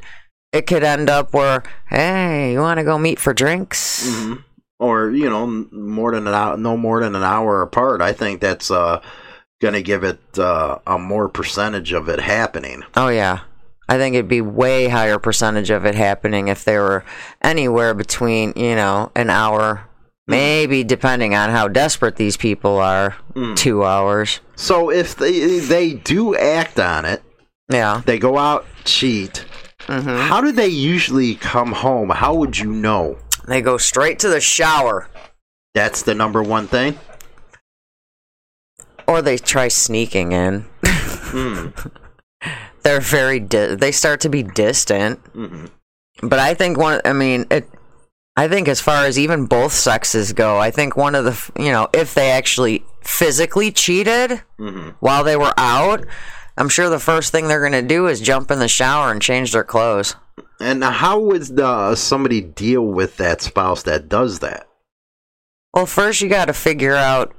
it 0.52 0.68
could 0.68 0.84
end 0.84 1.10
up 1.10 1.34
where, 1.34 1.64
hey, 1.90 2.54
you 2.54 2.60
want 2.60 2.80
to 2.80 2.84
go 2.84 2.98
meet 3.00 3.20
for 3.20 3.34
drinks? 3.34 4.08
hmm 4.08 4.36
Or 4.80 5.10
you 5.10 5.30
know, 5.30 5.48
more 5.72 6.12
than 6.14 6.28
an 6.28 6.34
hour, 6.34 6.56
no 6.58 6.78
more 6.78 7.02
than 7.02 7.16
an 7.16 7.24
hour 7.24 7.64
apart. 7.64 8.02
I 8.02 8.14
think 8.14 8.42
that's 8.42 8.70
uh, 8.70 9.02
going 9.60 9.74
to 9.74 9.82
give 9.82 10.04
it 10.04 10.20
uh, 10.38 10.78
a 10.86 11.00
more 11.00 11.28
percentage 11.30 11.94
of 11.94 12.10
it 12.10 12.20
happening. 12.20 12.84
Oh 12.96 13.08
yeah. 13.08 13.40
I 13.90 13.98
think 13.98 14.16
it'd 14.16 14.28
be 14.28 14.42
way 14.42 14.90
higher 14.90 15.18
percentage 15.18 15.70
of 15.70 15.86
it 15.86 15.96
happening 15.96 16.50
if 16.50 16.66
they 16.66 16.78
were 16.78 17.06
anywhere 17.42 17.94
between, 17.94 18.52
you 18.56 18.76
know, 18.76 19.12
an 19.16 19.30
hour, 19.30 19.87
maybe 20.28 20.84
depending 20.84 21.34
on 21.36 21.50
how 21.50 21.68
desperate 21.68 22.16
these 22.18 22.38
people 22.38 22.78
are, 22.78 23.16
Mm. 23.34 23.56
2 23.56 23.84
hours. 23.86 24.40
So 24.56 24.90
if 24.92 25.16
they 25.16 25.60
they 25.60 25.94
do 25.94 26.36
act 26.36 26.80
on 26.80 27.06
it, 27.06 27.24
Yeah. 27.70 28.02
they 28.06 28.20
go 28.20 28.38
out 28.38 28.66
cheat. 28.84 29.46
hmm 29.88 30.18
How 30.18 30.42
do 30.42 30.52
they 30.52 30.68
usually 30.68 31.36
come 31.36 31.72
home? 31.72 32.10
How 32.10 32.34
would 32.34 32.58
you 32.58 32.72
know? 32.72 33.18
They 33.48 33.62
go 33.62 33.78
straight 33.78 34.20
to 34.20 34.30
the 34.30 34.42
shower 34.42 35.08
That's 35.74 36.02
the 36.02 36.14
number 36.16 36.42
one 36.44 36.68
thing. 36.68 36.98
or 39.08 39.22
they 39.22 39.38
try 39.38 39.68
sneaking 39.70 40.32
in. 40.34 40.66
Mm. 40.84 41.92
They're 42.84 43.00
very 43.02 43.40
di- 43.40 43.76
they 43.76 43.92
start 43.92 44.20
to 44.22 44.30
be 44.30 44.44
distant. 44.44 45.22
Mhm. 45.34 45.70
But 46.22 46.40
I 46.40 46.54
think 46.54 46.78
one 46.78 47.00
I 47.06 47.14
mean 47.14 47.46
it 47.52 47.70
I 48.38 48.48
think 48.48 48.68
as 48.68 48.80
far 48.80 49.06
as 49.06 49.18
even 49.18 49.46
both 49.48 49.74
sexes 49.74 50.32
go, 50.32 50.58
I 50.60 50.70
think 50.72 50.96
one 50.96 51.16
of 51.16 51.26
the 51.26 51.62
you 51.62 51.72
know, 51.72 51.90
if 51.94 52.14
they 52.14 52.30
actually 52.32 52.86
physically 53.02 53.72
cheated 53.72 54.42
Mhm. 54.60 54.94
while 55.00 55.24
they 55.24 55.36
were 55.36 55.54
out, 55.58 56.06
I'm 56.58 56.70
sure 56.70 56.88
the 56.90 57.00
first 57.00 57.32
thing 57.32 57.48
they're 57.48 57.60
going 57.68 57.72
to 57.72 57.82
do 57.82 58.08
is 58.08 58.22
jump 58.22 58.52
in 58.52 58.60
the 58.60 58.68
shower 58.68 59.12
and 59.12 59.22
change 59.22 59.52
their 59.52 59.64
clothes. 59.64 60.16
And 60.60 60.84
how 60.84 61.20
would 61.20 61.60
uh, 61.60 61.96
somebody 61.96 62.42
deal 62.42 62.84
with 62.86 63.18
that 63.18 63.42
spouse 63.42 63.84
that 63.84 64.08
does 64.10 64.40
that? 64.40 64.68
Well, 65.74 65.86
first 65.86 66.22
you 66.22 66.30
got 66.30 66.46
to 66.46 66.54
figure 66.54 66.96
out 66.96 67.34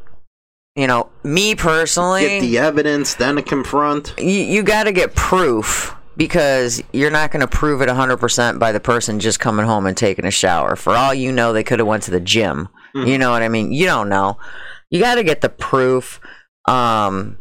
you 0.76 0.87
know, 0.87 1.11
me 1.24 1.56
personally, 1.56 2.22
Get 2.22 2.40
the 2.40 2.58
evidence, 2.58 3.14
then 3.14 3.34
to 3.34 3.42
confront. 3.42 4.14
you, 4.16 4.26
you 4.30 4.62
got 4.62 4.84
to 4.84 4.92
get 4.92 5.16
proof 5.16 5.92
because 6.18 6.83
you're 6.92 7.12
not 7.12 7.31
going 7.31 7.40
to 7.40 7.46
prove 7.46 7.81
it 7.81 7.88
100% 7.88 8.59
by 8.59 8.72
the 8.72 8.81
person 8.81 9.20
just 9.20 9.38
coming 9.38 9.64
home 9.64 9.87
and 9.87 9.96
taking 9.96 10.26
a 10.26 10.31
shower. 10.31 10.74
For 10.76 10.92
all 10.92 11.14
you 11.14 11.33
know, 11.33 11.52
they 11.52 11.62
could 11.62 11.78
have 11.78 11.88
went 11.88 12.02
to 12.02 12.11
the 12.11 12.20
gym. 12.20 12.68
You 12.94 13.16
know 13.18 13.31
what 13.31 13.42
I 13.42 13.48
mean? 13.48 13.72
You 13.72 13.87
don't 13.87 14.09
know. 14.09 14.38
You 14.90 15.00
got 15.00 15.14
to 15.14 15.22
get 15.22 15.40
the 15.40 15.48
proof. 15.48 16.20
Um, 16.66 17.38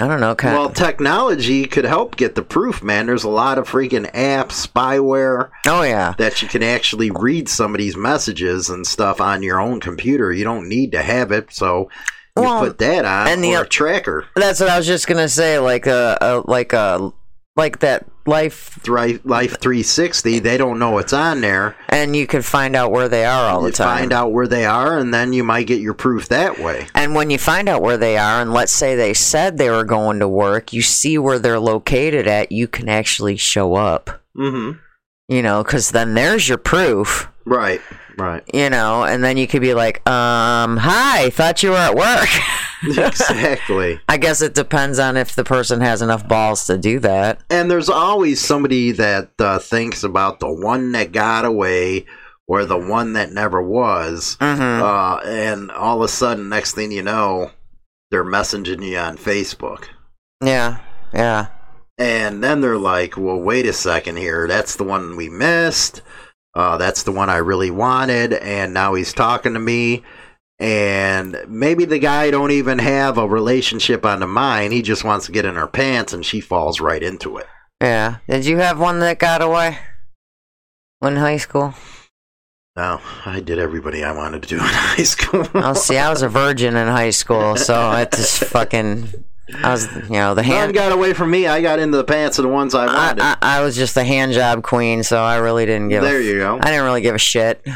I 0.00 0.08
don't 0.08 0.20
know. 0.20 0.34
Kind 0.34 0.56
Well, 0.56 0.70
technology 0.70 1.66
could 1.66 1.84
help 1.84 2.16
get 2.16 2.34
the 2.34 2.42
proof, 2.42 2.82
man. 2.82 3.06
There's 3.06 3.24
a 3.24 3.28
lot 3.28 3.58
of 3.58 3.68
freaking 3.68 4.10
apps, 4.12 4.66
spyware 4.66 5.50
oh 5.66 5.82
yeah. 5.82 6.14
that 6.16 6.40
you 6.40 6.48
can 6.48 6.62
actually 6.62 7.10
read 7.10 7.48
somebody's 7.48 7.96
messages 7.96 8.70
and 8.70 8.86
stuff 8.86 9.20
on 9.20 9.42
your 9.42 9.60
own 9.60 9.80
computer. 9.80 10.32
You 10.32 10.44
don't 10.44 10.68
need 10.68 10.92
to 10.92 11.02
have 11.02 11.30
it, 11.32 11.52
so 11.52 11.90
you 12.36 12.44
Well, 12.44 12.60
put 12.60 12.78
that 12.78 13.04
on 13.04 13.28
and 13.28 13.44
the 13.44 13.56
or 13.56 13.64
a 13.64 13.68
tracker. 13.68 14.24
That's 14.36 14.60
what 14.60 14.70
I 14.70 14.78
was 14.78 14.86
just 14.86 15.08
gonna 15.08 15.28
say. 15.28 15.58
Like 15.58 15.86
a, 15.86 16.16
a 16.20 16.42
like 16.46 16.72
a 16.72 17.12
like 17.58 17.80
that 17.80 18.06
life, 18.24 18.78
Thri- 18.82 19.20
Life 19.24 19.58
360, 19.60 20.38
they 20.38 20.56
don't 20.56 20.78
know 20.78 20.90
what's 20.92 21.12
on 21.12 21.40
there. 21.40 21.76
and 21.88 22.14
you 22.14 22.26
can 22.26 22.42
find 22.42 22.76
out 22.76 22.90
where 22.92 23.08
they 23.08 23.24
are 23.24 23.50
all 23.50 23.60
the 23.62 23.68
You 23.68 23.72
time. 23.72 23.98
find 23.98 24.12
out 24.12 24.32
where 24.32 24.46
they 24.46 24.64
are, 24.64 24.96
and 24.96 25.12
then 25.12 25.32
you 25.32 25.42
might 25.44 25.66
get 25.66 25.80
your 25.80 25.94
proof 25.94 26.28
that 26.28 26.58
way. 26.58 26.86
And 26.94 27.14
when 27.14 27.30
you 27.30 27.38
find 27.38 27.68
out 27.68 27.82
where 27.82 27.96
they 27.98 28.16
are, 28.16 28.40
and 28.40 28.52
let's 28.52 28.72
say 28.72 28.94
they 28.94 29.12
said 29.14 29.58
they 29.58 29.70
were 29.70 29.84
going 29.84 30.20
to 30.20 30.28
work, 30.28 30.72
you 30.72 30.82
see 30.82 31.18
where 31.18 31.38
they're 31.38 31.58
located 31.60 32.26
at, 32.26 32.52
you 32.52 32.68
can 32.68 32.88
actually 32.88 33.36
show 33.36 33.74
up. 33.74 34.22
Mm-hmm. 34.36 34.78
You 35.28 35.42
know, 35.42 35.62
because 35.62 35.90
then 35.90 36.14
there's 36.14 36.48
your 36.48 36.58
proof. 36.58 37.28
Right, 37.44 37.80
right. 38.18 38.42
You 38.52 38.70
know, 38.70 39.04
and 39.04 39.22
then 39.22 39.36
you 39.36 39.46
could 39.46 39.62
be 39.62 39.74
like, 39.74 40.06
um, 40.08 40.76
hi, 40.76 41.30
thought 41.30 41.62
you 41.62 41.70
were 41.70 41.76
at 41.76 41.94
work. 41.94 42.28
exactly. 42.82 44.00
I 44.08 44.18
guess 44.18 44.40
it 44.40 44.54
depends 44.54 44.98
on 44.98 45.16
if 45.16 45.34
the 45.34 45.44
person 45.44 45.80
has 45.80 46.02
enough 46.02 46.28
balls 46.28 46.64
to 46.66 46.78
do 46.78 47.00
that. 47.00 47.40
And 47.50 47.70
there's 47.70 47.88
always 47.88 48.40
somebody 48.40 48.92
that 48.92 49.30
uh, 49.38 49.58
thinks 49.58 50.04
about 50.04 50.40
the 50.40 50.52
one 50.52 50.92
that 50.92 51.12
got 51.12 51.44
away 51.44 52.06
or 52.46 52.64
the 52.64 52.78
one 52.78 53.14
that 53.14 53.32
never 53.32 53.60
was. 53.62 54.36
Mm-hmm. 54.40 54.82
Uh, 54.82 55.16
and 55.24 55.70
all 55.72 55.98
of 55.98 56.04
a 56.04 56.08
sudden, 56.08 56.48
next 56.48 56.74
thing 56.74 56.92
you 56.92 57.02
know, 57.02 57.50
they're 58.10 58.24
messaging 58.24 58.84
you 58.84 58.96
on 58.96 59.18
Facebook. 59.18 59.86
Yeah, 60.42 60.78
yeah. 61.12 61.48
And 61.98 62.44
then 62.44 62.60
they're 62.60 62.78
like, 62.78 63.16
well, 63.16 63.40
wait 63.40 63.66
a 63.66 63.72
second 63.72 64.18
here. 64.18 64.46
That's 64.46 64.76
the 64.76 64.84
one 64.84 65.16
we 65.16 65.28
missed. 65.28 66.00
Uh, 66.58 66.76
that's 66.76 67.04
the 67.04 67.12
one 67.12 67.30
I 67.30 67.36
really 67.36 67.70
wanted. 67.70 68.32
And 68.32 68.74
now 68.74 68.94
he's 68.94 69.12
talking 69.12 69.54
to 69.54 69.60
me. 69.60 70.02
And 70.58 71.36
maybe 71.46 71.84
the 71.84 72.00
guy 72.00 72.32
don't 72.32 72.50
even 72.50 72.80
have 72.80 73.16
a 73.16 73.28
relationship 73.28 74.04
on 74.04 74.18
the 74.18 74.26
mind. 74.26 74.72
He 74.72 74.82
just 74.82 75.04
wants 75.04 75.26
to 75.26 75.32
get 75.32 75.44
in 75.44 75.54
her 75.54 75.68
pants 75.68 76.12
and 76.12 76.26
she 76.26 76.40
falls 76.40 76.80
right 76.80 77.00
into 77.00 77.36
it. 77.36 77.46
Yeah. 77.80 78.16
Did 78.28 78.44
you 78.44 78.56
have 78.56 78.80
one 78.80 78.98
that 78.98 79.20
got 79.20 79.40
away? 79.40 79.78
When 80.98 81.12
in 81.12 81.20
high 81.20 81.36
school? 81.36 81.74
No, 82.74 83.00
I 83.24 83.38
did 83.38 83.60
everybody 83.60 84.02
I 84.02 84.10
wanted 84.10 84.42
to 84.42 84.48
do 84.48 84.56
in 84.56 84.60
high 84.64 85.04
school. 85.04 85.46
Oh, 85.54 85.74
see, 85.74 85.96
I 85.96 86.10
was 86.10 86.22
a 86.22 86.28
virgin 86.28 86.74
in 86.74 86.88
high 86.88 87.10
school, 87.10 87.54
so 87.54 87.92
it 87.92 88.10
just 88.10 88.44
fucking. 88.44 89.12
I 89.54 89.70
was, 89.72 89.86
you 89.94 90.10
know, 90.10 90.34
the 90.34 90.42
None 90.42 90.50
hand. 90.50 90.74
got 90.74 90.92
away 90.92 91.12
from 91.14 91.30
me. 91.30 91.46
I 91.46 91.60
got 91.62 91.78
into 91.78 91.96
the 91.96 92.04
pants 92.04 92.38
of 92.38 92.42
the 92.44 92.48
ones 92.48 92.74
I 92.74 92.84
I, 92.84 92.86
wanted. 92.86 93.22
I, 93.22 93.36
I 93.40 93.60
was 93.62 93.76
just 93.76 93.94
the 93.94 94.04
hand 94.04 94.32
job 94.32 94.62
queen, 94.62 95.02
so 95.02 95.18
I 95.22 95.36
really 95.36 95.64
didn't 95.66 95.88
give. 95.88 96.02
there 96.02 96.20
a, 96.20 96.22
you 96.22 96.38
go. 96.38 96.58
I 96.60 96.66
didn't 96.70 96.84
really 96.84 97.00
give 97.00 97.14
a 97.14 97.18
shit. 97.18 97.66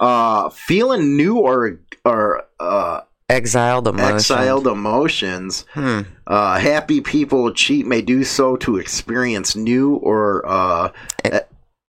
Uh, 0.00 0.48
feeling 0.50 1.16
new 1.16 1.38
or 1.38 1.80
or 2.04 2.44
uh, 2.60 3.00
Exiled 3.28 3.88
emotion. 3.88 4.14
exiled 4.14 4.66
emotions. 4.66 5.66
Hmm. 5.74 6.02
Uh, 6.26 6.58
happy 6.58 7.00
people 7.00 7.52
cheat 7.52 7.84
may 7.86 8.00
do 8.00 8.24
so 8.24 8.56
to 8.56 8.76
experience 8.78 9.54
new 9.56 9.96
or 9.96 10.44
uh, 10.48 10.90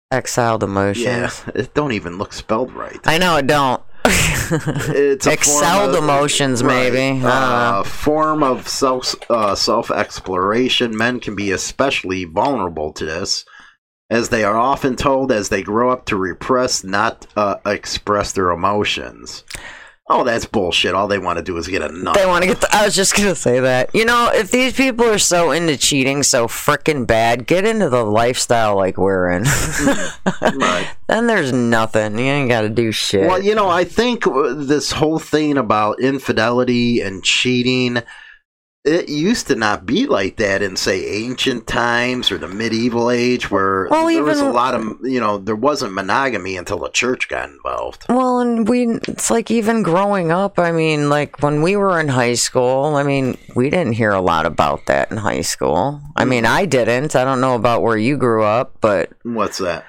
Exiled 0.10 0.64
emotions. 0.64 1.06
yeah, 1.06 1.30
it 1.56 1.74
don't 1.74 1.92
even 1.92 2.18
look 2.18 2.32
spelled 2.32 2.72
right. 2.72 2.98
I 3.06 3.18
know 3.18 3.36
it 3.36 3.46
don't. 3.46 3.82
It's 4.90 5.28
a 5.28 5.32
Excelled 5.34 5.96
of- 5.96 6.04
emotions, 6.04 6.64
maybe. 6.64 6.98
I 7.00 7.20
don't 7.20 7.24
Uh, 7.26 7.84
form 7.84 8.44
of 8.44 8.68
self 8.68 9.16
uh, 9.30 9.56
self 9.56 9.92
exploration. 9.92 10.96
Men 10.96 11.20
can 11.20 11.36
be 11.36 11.52
especially 11.52 12.24
vulnerable 12.26 12.94
to 12.94 13.06
this, 13.06 13.46
as 14.10 14.30
they 14.30 14.44
are 14.44 14.58
often 14.58 14.96
told 14.96 15.32
as 15.32 15.50
they 15.50 15.62
grow 15.64 15.92
up 15.92 16.06
to 16.06 16.16
repress, 16.16 16.84
not 16.84 17.28
uh, 17.36 17.56
express 17.66 18.32
their 18.32 18.52
emotions. 18.52 19.44
Oh, 20.10 20.24
that's 20.24 20.46
bullshit. 20.46 20.96
All 20.96 21.10
they 21.10 21.18
want 21.18 21.38
to 21.38 21.44
do 21.44 21.58
is 21.58 21.68
get 21.68 21.82
a 21.82 21.90
nut. 21.90 22.16
They 22.16 22.26
want 22.26 22.44
to 22.44 22.48
get. 22.48 22.62
The, 22.62 22.74
I 22.74 22.86
was 22.86 22.96
just 22.96 23.14
gonna 23.16 23.36
say 23.36 23.60
that. 23.60 23.94
You 23.94 24.06
know, 24.06 24.32
if 24.34 24.52
these 24.52 24.72
people 24.72 25.06
are 25.06 25.18
so 25.18 25.52
into 25.52 25.76
cheating, 25.76 26.24
so 26.24 26.48
freaking 26.48 27.06
bad, 27.06 27.46
get 27.46 27.66
into 27.66 27.90
the 27.90 28.06
lifestyle 28.06 28.76
like 28.78 28.98
we're 28.98 29.30
in. 29.32 29.44
Right. 30.42 30.88
then 31.08 31.28
there's 31.28 31.52
nothing. 31.52 32.18
You 32.18 32.26
ain't 32.26 32.50
got 32.50 32.62
to 32.62 32.70
do 32.70 32.92
shit. 32.92 33.28
Well, 33.28 33.42
you 33.42 33.54
know, 33.54 33.70
I 33.70 33.84
think 33.84 34.26
uh, 34.26 34.54
this 34.54 34.92
whole 34.92 35.20
thing 35.20 35.58
about 35.58 36.00
infidelity 36.00 37.02
and 37.02 37.24
cheating, 37.24 38.02
it 38.88 39.10
used 39.10 39.48
to 39.48 39.56
not 39.56 39.86
be 39.86 40.08
like 40.08 40.38
that 40.38 40.62
in, 40.62 40.76
say, 40.76 41.06
ancient 41.24 41.68
times 41.68 42.32
or 42.32 42.38
the 42.38 42.48
medieval 42.48 43.12
age, 43.12 43.52
where 43.52 43.88
Well, 43.90 44.08
there 44.08 44.24
was 44.24 44.40
a 44.40 44.50
lot 44.50 44.74
of, 44.74 44.98
you 45.04 45.20
know, 45.20 45.38
there 45.38 45.56
wasn't 45.56 45.94
monogamy 45.94 46.56
until 46.58 46.80
the 46.80 46.90
church 46.90 47.28
got 47.28 47.50
involved. 47.50 48.06
Well, 48.10 48.40
and 48.40 48.68
we, 48.68 48.88
it's 49.08 49.30
like 49.30 49.52
even 49.52 49.84
growing 49.84 50.32
up, 50.32 50.58
I 50.58 50.72
mean, 50.72 51.10
like 51.10 51.44
when 51.44 51.62
we 51.62 51.76
were 51.76 52.00
in 52.00 52.08
high 52.08 52.36
school, 52.36 52.96
I 52.96 53.04
mean, 53.04 53.38
we 53.56 53.70
didn't 53.70 53.94
hear 53.94 54.12
a 54.12 54.22
lot 54.22 54.46
about 54.46 54.86
that 54.88 55.12
in 55.12 55.18
high 55.18 55.42
school. 55.42 56.02
I 56.16 56.26
mean, 56.26 56.46
mm. 56.46 56.50
I 56.50 56.66
didn't. 56.66 57.16
I 57.16 57.26
don't 57.26 57.42
know 57.42 57.56
about 57.56 57.82
where 57.82 57.98
you 57.98 58.18
grew 58.18 58.44
up, 58.44 58.78
but, 58.82 59.12
What's 59.24 59.58
that? 59.60 59.86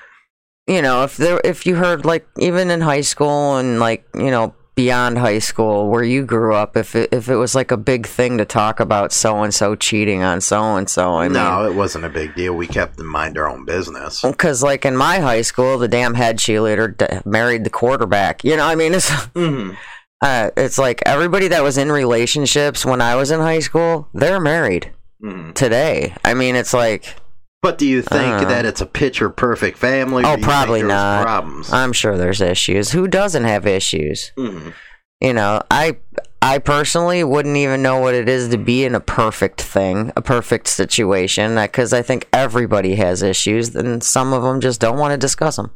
you 0.69 0.83
know, 0.83 1.03
if 1.05 1.17
there, 1.17 1.41
if 1.45 1.65
you 1.65 1.75
heard 1.77 2.05
like 2.05 2.29
even 2.39 2.71
in 2.71 2.83
high 2.83 3.01
school 3.01 3.57
and 3.57 3.81
like, 3.81 4.07
you 4.15 4.31
know, 4.31 4.55
beyond 4.79 5.19
high 5.19 5.41
school 5.41 5.89
where 5.91 6.05
you 6.05 6.25
grew 6.25 6.55
up, 6.55 6.77
if 6.77 6.95
it, 6.95 7.09
if 7.13 7.29
it 7.29 7.35
was 7.35 7.53
like 7.53 7.73
a 7.73 7.77
big 7.77 8.07
thing 8.07 8.39
to 8.39 8.45
talk 8.45 8.79
about 8.79 9.13
so 9.13 9.43
and 9.43 9.53
so 9.53 9.75
cheating 9.75 10.23
on 10.23 10.41
so 10.41 10.77
and 10.77 10.89
so, 10.89 11.15
I 11.17 11.25
mean, 11.25 11.33
no, 11.33 11.67
it 11.67 11.75
wasn't 11.75 12.05
a 12.05 12.09
big 12.09 12.37
deal. 12.37 12.55
We 12.55 12.69
kept 12.69 13.01
in 13.01 13.07
mind 13.07 13.37
our 13.39 13.49
own 13.49 13.65
business. 13.65 14.23
because 14.23 14.63
like 14.63 14.85
in 14.85 14.97
my 14.97 15.19
high 15.19 15.43
school, 15.43 15.79
the 15.79 15.89
damn 15.89 16.15
head 16.15 16.39
cheerleader 16.39 16.97
d- 16.97 17.07
married 17.29 17.65
the 17.65 17.71
quarterback. 17.71 18.45
You 18.45 18.57
know, 18.57 18.65
I 18.65 18.77
mean, 18.77 18.95
it's 18.95 19.11
hmm 19.35 19.73
uh, 20.21 20.51
it's 20.57 20.79
like 20.79 21.03
everybody 21.07 21.49
that 21.49 21.65
was 21.65 21.77
in 21.77 21.91
relationships 21.91 22.87
when 22.87 23.01
I 23.01 23.17
was 23.17 23.33
in 23.33 23.41
high 23.41 23.59
school, 23.59 24.07
they're 24.15 24.39
married 24.39 24.93
hmm 25.21 25.51
today. 25.55 26.15
I 26.25 26.35
mean, 26.35 26.55
it's 26.55 26.73
like 26.73 27.17
But 27.63 27.77
do 27.79 27.87
you 27.87 28.03
think 28.03 28.43
Uh. 28.43 28.45
that 28.47 28.65
it's 28.65 28.81
a 28.81 28.87
picture 28.87 29.29
perfect 29.31 29.79
family? 29.79 30.23
Oh, 30.25 30.27
do 30.27 30.31
you 30.31 30.37
think 30.37 30.45
probably 30.47 30.83
not. 30.83 31.25
Problems. 31.25 31.73
I'm 31.73 31.93
sure 31.93 32.17
there's 32.17 32.41
issues. 32.41 32.93
Who 32.93 33.09
doesn't 33.09 33.45
have 33.45 33.67
issues? 33.67 34.33
Mhm. 34.39 34.73
You 35.21 35.33
know, 35.35 35.61
I 35.71 35.97
I 36.41 36.59
personally 36.59 37.25
wouldn't 37.25 37.57
even 37.57 37.83
know 37.83 37.99
what 37.99 38.15
it 38.15 38.29
is 38.29 38.49
to 38.51 38.59
be 38.59 38.85
in 38.85 38.95
a 38.95 39.01
perfect 39.01 39.61
thing, 39.61 40.13
a 40.17 40.23
perfect 40.23 40.69
situation, 40.69 41.57
because 41.57 41.93
I 41.93 42.01
think 42.01 42.29
everybody 42.33 42.95
has 42.95 43.23
issues, 43.25 43.75
and 43.75 44.05
some 44.05 44.33
of 44.33 44.45
them 44.45 44.61
just 44.61 44.81
don't 44.81 44.97
want 44.99 45.11
to 45.13 45.19
discuss 45.19 45.57
them. 45.57 45.73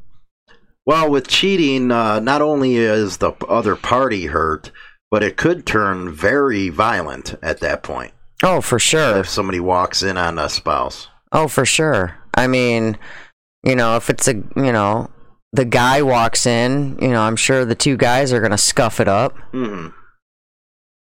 Well, 0.87 1.11
with 1.11 1.27
cheating, 1.27 1.91
uh, 1.91 2.21
not 2.21 2.43
only 2.43 2.77
is 2.77 3.17
the 3.17 3.33
other 3.49 3.75
party 3.75 4.27
hurt, 4.27 4.71
but 5.11 5.25
it 5.25 5.37
could 5.37 5.67
turn 5.67 6.13
very 6.13 6.69
violent 6.69 7.35
at 7.43 7.59
that 7.61 7.83
point 7.83 8.13
Oh, 8.45 8.61
for 8.61 8.79
sure. 8.79 9.19
if 9.19 9.29
somebody 9.29 9.59
walks 9.61 10.03
in 10.05 10.17
on 10.17 10.39
a 10.39 10.49
spouse. 10.49 11.09
Oh, 11.33 11.49
for 11.49 11.65
sure. 11.65 12.17
I 12.35 12.47
mean, 12.47 12.99
you 13.65 13.75
know, 13.77 13.97
if 13.97 14.11
it's 14.11 14.29
a, 14.29 14.35
you 14.35 14.73
know, 14.73 15.11
the 15.53 15.65
guy 15.65 16.03
walks 16.03 16.47
in, 16.47 16.99
you 17.01 17.09
know, 17.09 17.21
I'm 17.23 17.37
sure 17.37 17.65
the 17.65 17.75
two 17.75 17.97
guys 17.97 18.33
are 18.33 18.41
going 18.41 18.51
to 18.53 18.59
scuff 18.59 19.01
it 19.01 19.09
up. 19.09 19.37
hmm 19.53 19.89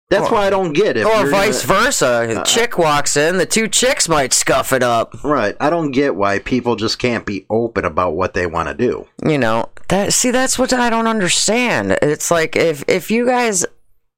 That's 0.09 0.27
Or- 0.27 0.33
why 0.33 0.47
I 0.47 0.49
don't 0.49 0.73
get 0.73 0.97
it. 0.97 1.05
or 1.05 1.29
vice 1.29 1.63
versa. 1.63 2.25
The 2.33 2.41
chick 2.43 2.77
walks 2.77 3.15
in, 3.15 3.37
the 3.37 3.45
two 3.45 3.67
chicks 3.67 4.09
might 4.09 4.33
scuff 4.33 4.73
it 4.73 4.81
up. 4.83 5.13
Right. 5.23 5.55
I 5.59 5.69
don't 5.69 5.91
get 5.91 6.15
why 6.15 6.39
people 6.39 6.75
just 6.75 6.97
can't 6.99 7.25
be 7.25 7.45
open 7.49 7.85
about 7.85 8.13
what 8.15 8.33
they 8.33 8.45
want 8.47 8.69
to 8.69 8.73
do. 8.73 9.07
You 9.25 9.37
know, 9.37 9.69
that 9.89 10.13
see 10.13 10.31
that's 10.31 10.57
what 10.57 10.73
I 10.73 10.89
don't 10.89 11.07
understand. 11.07 11.97
It's 12.01 12.31
like 12.31 12.55
if 12.55 12.83
if 12.87 13.11
you 13.11 13.25
guys 13.25 13.65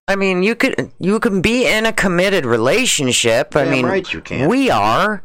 I 0.07 0.15
mean, 0.15 0.43
you 0.43 0.55
could 0.55 0.91
you 0.99 1.19
can 1.19 1.41
be 1.41 1.65
in 1.67 1.85
a 1.85 1.93
committed 1.93 2.45
relationship. 2.45 3.55
I 3.55 3.63
Damn 3.65 3.71
mean, 3.71 3.85
right 3.85 4.13
you 4.13 4.21
can. 4.21 4.49
we 4.49 4.69
are. 4.69 5.23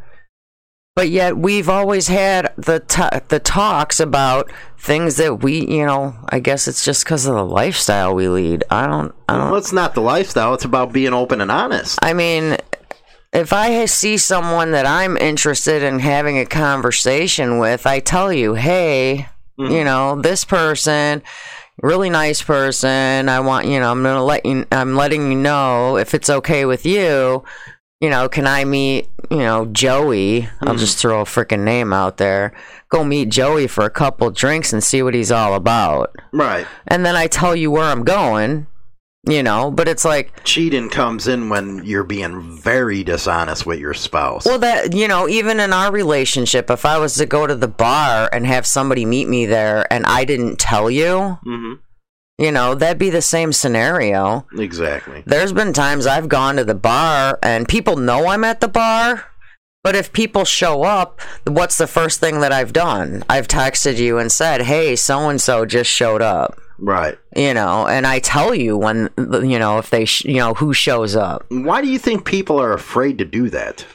But 0.96 1.10
yet 1.10 1.36
we've 1.36 1.68
always 1.68 2.08
had 2.08 2.54
the 2.56 2.80
t- 2.80 3.02
the 3.28 3.38
talks 3.38 4.00
about 4.00 4.50
things 4.78 5.16
that 5.16 5.42
we, 5.42 5.66
you 5.66 5.84
know, 5.84 6.14
I 6.30 6.38
guess 6.38 6.66
it's 6.66 6.86
just 6.86 7.04
cuz 7.04 7.26
of 7.26 7.34
the 7.34 7.44
lifestyle 7.44 8.14
we 8.14 8.28
lead. 8.28 8.64
I 8.70 8.86
don't 8.86 9.14
I 9.28 9.36
don't 9.36 9.50
Well, 9.50 9.58
it's 9.58 9.74
not 9.74 9.94
the 9.94 10.00
lifestyle. 10.00 10.54
It's 10.54 10.64
about 10.64 10.94
being 10.94 11.12
open 11.12 11.42
and 11.42 11.50
honest. 11.52 11.98
I 12.00 12.14
mean, 12.14 12.56
if 13.34 13.52
I 13.52 13.84
see 13.84 14.16
someone 14.16 14.70
that 14.70 14.86
I'm 14.86 15.18
interested 15.18 15.82
in 15.82 15.98
having 15.98 16.38
a 16.38 16.46
conversation 16.46 17.58
with, 17.58 17.86
I 17.86 18.00
tell 18.00 18.32
you, 18.32 18.54
hey, 18.54 19.28
Mhm. 19.60 19.70
you 19.70 19.84
know, 19.84 20.18
this 20.22 20.46
person, 20.46 21.22
really 21.82 22.08
nice 22.08 22.40
person. 22.40 23.28
I 23.28 23.40
want, 23.40 23.66
you 23.66 23.78
know, 23.80 23.90
I'm 23.90 24.02
gonna 24.02 24.24
let 24.24 24.46
you. 24.46 24.64
I'm 24.72 24.96
letting 24.96 25.30
you 25.30 25.36
know 25.36 25.98
if 25.98 26.14
it's 26.14 26.30
okay 26.30 26.64
with 26.64 26.86
you. 26.86 27.44
You 28.00 28.10
know, 28.10 28.28
can 28.28 28.46
I 28.46 28.64
meet, 28.64 29.08
you 29.30 29.38
know, 29.38 29.64
Joey? 29.66 30.48
I'll 30.60 30.74
just 30.74 30.98
throw 30.98 31.22
a 31.22 31.24
freaking 31.24 31.64
name 31.64 31.94
out 31.94 32.18
there. 32.18 32.52
Go 32.90 33.02
meet 33.04 33.30
Joey 33.30 33.66
for 33.66 33.84
a 33.84 33.90
couple 33.90 34.30
drinks 34.30 34.72
and 34.72 34.84
see 34.84 35.02
what 35.02 35.14
he's 35.14 35.32
all 35.32 35.54
about. 35.54 36.14
Right. 36.32 36.66
And 36.86 37.06
then 37.06 37.16
I 37.16 37.26
tell 37.26 37.56
you 37.56 37.70
where 37.70 37.84
I'm 37.84 38.04
going. 38.04 38.66
You 39.28 39.42
know, 39.42 39.72
but 39.72 39.88
it's 39.88 40.04
like, 40.04 40.44
Cheating 40.44 40.88
comes 40.88 41.26
in 41.26 41.48
when 41.48 41.84
you're 41.84 42.04
being 42.04 42.58
very 42.58 43.02
dishonest 43.02 43.66
with 43.66 43.80
your 43.80 43.92
spouse. 43.92 44.46
Well, 44.46 44.60
that 44.60 44.94
you 44.94 45.08
know, 45.08 45.28
even 45.28 45.58
in 45.58 45.72
our 45.72 45.90
relationship, 45.90 46.70
if 46.70 46.84
I 46.86 46.98
was 46.98 47.14
to 47.14 47.26
go 47.26 47.44
to 47.44 47.56
the 47.56 47.66
bar 47.66 48.28
and 48.32 48.46
have 48.46 48.68
somebody 48.68 49.04
meet 49.04 49.26
me 49.26 49.44
there 49.44 49.92
and 49.92 50.06
I 50.06 50.24
didn't 50.24 50.60
tell 50.60 50.88
you, 50.88 51.38
hmm 51.42 51.72
you 52.38 52.52
know, 52.52 52.74
that'd 52.74 52.98
be 52.98 53.10
the 53.10 53.22
same 53.22 53.52
scenario. 53.52 54.46
Exactly. 54.58 55.22
There's 55.26 55.52
been 55.52 55.72
times 55.72 56.06
I've 56.06 56.28
gone 56.28 56.56
to 56.56 56.64
the 56.64 56.74
bar 56.74 57.38
and 57.42 57.66
people 57.68 57.96
know 57.96 58.26
I'm 58.28 58.44
at 58.44 58.60
the 58.60 58.68
bar, 58.68 59.24
but 59.82 59.94
if 59.96 60.12
people 60.12 60.44
show 60.44 60.82
up, 60.82 61.20
what's 61.46 61.78
the 61.78 61.86
first 61.86 62.20
thing 62.20 62.40
that 62.40 62.52
I've 62.52 62.72
done? 62.72 63.24
I've 63.30 63.48
texted 63.48 63.96
you 63.98 64.18
and 64.18 64.30
said, 64.30 64.62
"Hey, 64.62 64.96
so 64.96 65.28
and 65.28 65.40
so 65.40 65.64
just 65.64 65.90
showed 65.90 66.20
up." 66.22 66.58
Right. 66.78 67.16
You 67.34 67.54
know, 67.54 67.86
and 67.86 68.06
I 68.06 68.18
tell 68.18 68.54
you 68.54 68.76
when 68.76 69.08
you 69.16 69.58
know 69.58 69.78
if 69.78 69.88
they 69.90 70.04
sh- 70.04 70.24
you 70.26 70.36
know 70.36 70.52
who 70.54 70.74
shows 70.74 71.16
up 71.16 71.46
Why 71.48 71.80
do 71.80 71.88
you 71.88 71.98
think 71.98 72.26
people 72.26 72.60
are 72.60 72.74
afraid 72.74 73.16
to 73.18 73.24
do 73.24 73.48
that? 73.50 73.86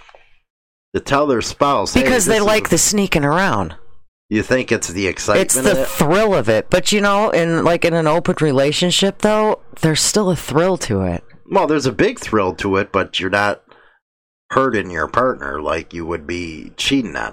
To 0.95 0.99
tell 0.99 1.27
their 1.27 1.41
spouse 1.41 1.93
hey, 1.93 2.01
because 2.03 2.25
they 2.25 2.33
this 2.35 2.41
is- 2.41 2.47
like 2.47 2.69
the 2.69 2.77
sneaking 2.79 3.23
around. 3.23 3.75
You 4.31 4.43
think 4.43 4.71
it's 4.71 4.87
the 4.87 5.07
excitement? 5.07 5.45
it's 5.45 5.55
the 5.61 5.81
it? 5.81 5.87
thrill 5.87 6.33
of 6.33 6.47
it 6.49 6.69
but 6.69 6.91
you 6.93 7.01
know 7.01 7.29
in 7.31 7.63
like 7.65 7.83
in 7.85 7.93
an 7.93 8.07
open 8.07 8.35
relationship 8.39 9.19
though 9.19 9.59
there's 9.81 9.99
still 10.01 10.29
a 10.31 10.35
thrill 10.35 10.77
to 10.77 11.01
it 11.01 11.23
well, 11.53 11.67
there's 11.67 11.85
a 11.85 11.91
big 11.91 12.17
thrill 12.17 12.55
to 12.55 12.77
it, 12.77 12.93
but 12.93 13.19
you're 13.19 13.29
not 13.29 13.61
hurting 14.51 14.89
your 14.89 15.09
partner 15.09 15.61
like 15.61 15.93
you 15.93 16.05
would 16.05 16.25
be 16.25 16.71
cheating 16.77 17.17
on 17.17 17.31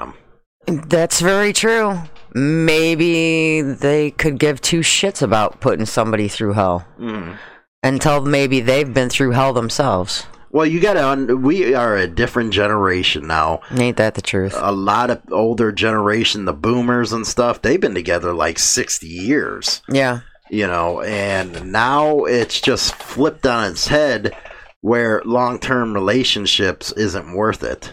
them. 0.67 0.83
that's 0.89 1.21
very 1.21 1.53
true 1.53 1.99
maybe 2.35 3.63
they 3.63 4.11
could 4.11 4.39
give 4.39 4.61
two 4.61 4.81
shits 4.81 5.23
about 5.23 5.61
putting 5.61 5.87
somebody 5.87 6.27
through 6.29 6.53
hell 6.55 6.85
Mm. 6.99 7.37
until 7.85 8.21
maybe 8.23 8.61
they've 8.61 8.93
been 8.93 9.09
through 9.09 9.31
hell 9.33 9.53
themselves 9.53 10.27
Well, 10.51 10.67
you 10.67 10.81
got 10.81 10.95
to. 10.95 11.37
We 11.37 11.75
are 11.75 11.97
a 11.97 12.07
different 12.07 12.53
generation 12.53 13.27
now. 13.27 13.61
ain't 13.71 13.97
that 13.99 14.15
the 14.15 14.23
truth 14.23 14.55
A 14.57 14.73
lot 14.73 15.11
of 15.11 15.21
older 15.31 15.73
generation, 15.73 16.45
the 16.47 16.53
boomers 16.53 17.13
and 17.13 17.27
stuff, 17.27 17.61
they've 17.63 17.81
been 17.81 17.95
together 17.95 18.33
like 18.33 18.59
60 18.59 19.07
years. 19.07 19.83
yeah 19.89 20.21
you 20.51 20.67
know, 20.67 21.03
and 21.03 21.71
now 21.71 22.25
it's 22.25 22.59
just 22.59 22.95
flipped 22.95 23.47
on 23.47 23.71
its 23.71 23.89
head 23.89 24.35
where 24.81 25.21
long 25.27 25.59
term 25.59 25.93
relationships 25.93 26.91
isn't 26.93 27.35
worth 27.35 27.63
it. 27.63 27.93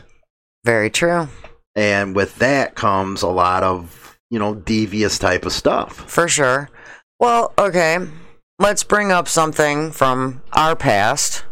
very 0.64 0.90
true 0.90 1.28
And 1.76 2.16
with 2.16 2.38
that 2.38 2.76
comes 2.76 3.22
a 3.22 3.28
lot 3.28 3.64
of, 3.64 4.18
you 4.30 4.40
know, 4.40 4.56
devious 4.56 5.20
type 5.20 5.46
of 5.46 5.52
stuff. 5.52 6.10
for 6.10 6.30
sure 6.30 6.70
well 7.20 7.54
okay 7.58 7.98
let's 8.60 8.84
bring 8.86 9.12
up 9.12 9.28
something 9.28 9.92
from 9.92 10.42
our 10.54 10.76
past 10.78 11.44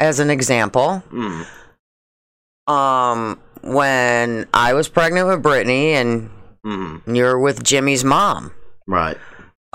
as 0.00 0.20
an 0.20 0.30
example 0.30 1.02
Mm, 1.10 1.46
um 2.72 3.40
when 3.62 4.46
I 4.54 4.72
was 4.72 4.88
pregnant 4.88 5.26
with 5.28 5.42
Brittany 5.42 5.92
and 5.94 6.30
mm, 6.64 7.02
you're 7.16 7.38
with 7.38 7.62
Jimmy's 7.64 8.04
mom. 8.04 8.52
right. 8.86 9.16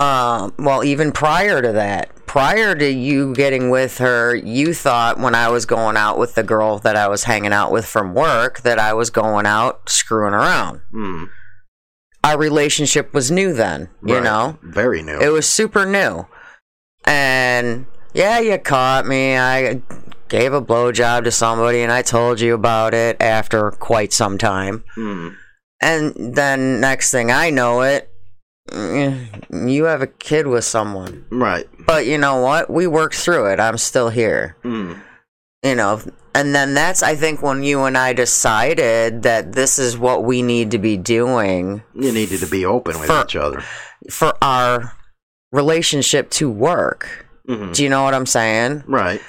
Um, 0.00 0.52
well, 0.58 0.82
even 0.82 1.12
prior 1.12 1.62
to 1.62 1.70
that, 1.70 2.10
prior 2.26 2.74
to 2.74 2.90
you 2.90 3.32
getting 3.32 3.70
with 3.70 3.98
her, 3.98 4.34
you 4.34 4.74
thought 4.74 5.20
when 5.20 5.36
I 5.36 5.48
was 5.50 5.66
going 5.66 5.96
out 5.96 6.18
with 6.18 6.34
the 6.34 6.42
girl 6.42 6.78
that 6.80 6.96
I 6.96 7.06
was 7.06 7.22
hanging 7.24 7.52
out 7.52 7.70
with 7.70 7.86
from 7.86 8.12
work 8.12 8.62
that 8.62 8.80
I 8.80 8.92
was 8.92 9.10
going 9.10 9.46
out 9.46 9.88
screwing 9.88 10.34
around. 10.34 10.80
Mm, 10.92 11.28
Our 12.24 12.36
relationship 12.36 13.14
was 13.14 13.30
new 13.30 13.52
then, 13.52 13.88
you 14.04 14.20
know? 14.20 14.58
Very 14.64 15.00
new. 15.00 15.20
It 15.20 15.28
was 15.28 15.48
super 15.48 15.86
new. 15.86 16.26
And 17.04 17.86
yeah, 18.14 18.40
you 18.40 18.58
caught 18.58 19.06
me. 19.06 19.36
I 19.38 19.80
gave 20.34 20.52
a 20.52 20.60
blowjob 20.62 21.24
to 21.24 21.30
somebody 21.30 21.80
and 21.82 21.92
I 21.92 22.02
told 22.02 22.40
you 22.40 22.54
about 22.54 22.92
it 22.94 23.16
after 23.20 23.70
quite 23.70 24.12
some 24.12 24.36
time. 24.38 24.82
Mm, 24.96 25.36
And 25.80 26.34
then 26.36 26.80
next 26.80 27.10
thing 27.12 27.30
I 27.30 27.50
know 27.50 27.82
it, 27.82 28.10
eh, 28.72 29.14
you 29.52 29.84
have 29.84 30.02
a 30.02 30.06
kid 30.08 30.46
with 30.48 30.64
someone. 30.64 31.24
right. 31.30 31.66
But 31.86 32.06
you 32.06 32.18
know 32.18 32.36
what? 32.40 32.68
We 32.68 32.86
worked 32.86 33.14
through 33.14 33.46
it. 33.52 33.60
I'm 33.60 33.78
still 33.78 34.08
here. 34.08 34.56
Mm, 34.64 34.98
You 35.62 35.74
know, 35.76 36.00
and 36.34 36.52
then 36.54 36.74
that's 36.74 37.02
I 37.02 37.14
think 37.14 37.40
when 37.42 37.62
you 37.62 37.84
and 37.84 37.96
I 37.96 38.12
decided 38.12 39.22
that 39.22 39.52
this 39.52 39.78
is 39.78 39.96
what 39.96 40.24
we 40.24 40.42
need 40.42 40.72
to 40.72 40.78
be 40.78 40.96
doing 40.96 41.82
you 41.94 42.10
needed 42.12 42.40
to 42.40 42.48
be 42.48 42.64
open 42.66 42.98
with 42.98 43.06
For- 43.08 43.22
each 43.24 43.36
other. 43.36 43.62
for 44.10 44.32
our 44.42 44.92
relationship 45.52 46.30
to 46.30 46.50
work. 46.50 47.26
hmm 47.46 47.70
Do 47.72 47.82
you 47.84 47.88
know 47.90 48.02
what 48.02 48.14
I'm 48.14 48.26
saying? 48.26 48.82
Right. 48.88 49.20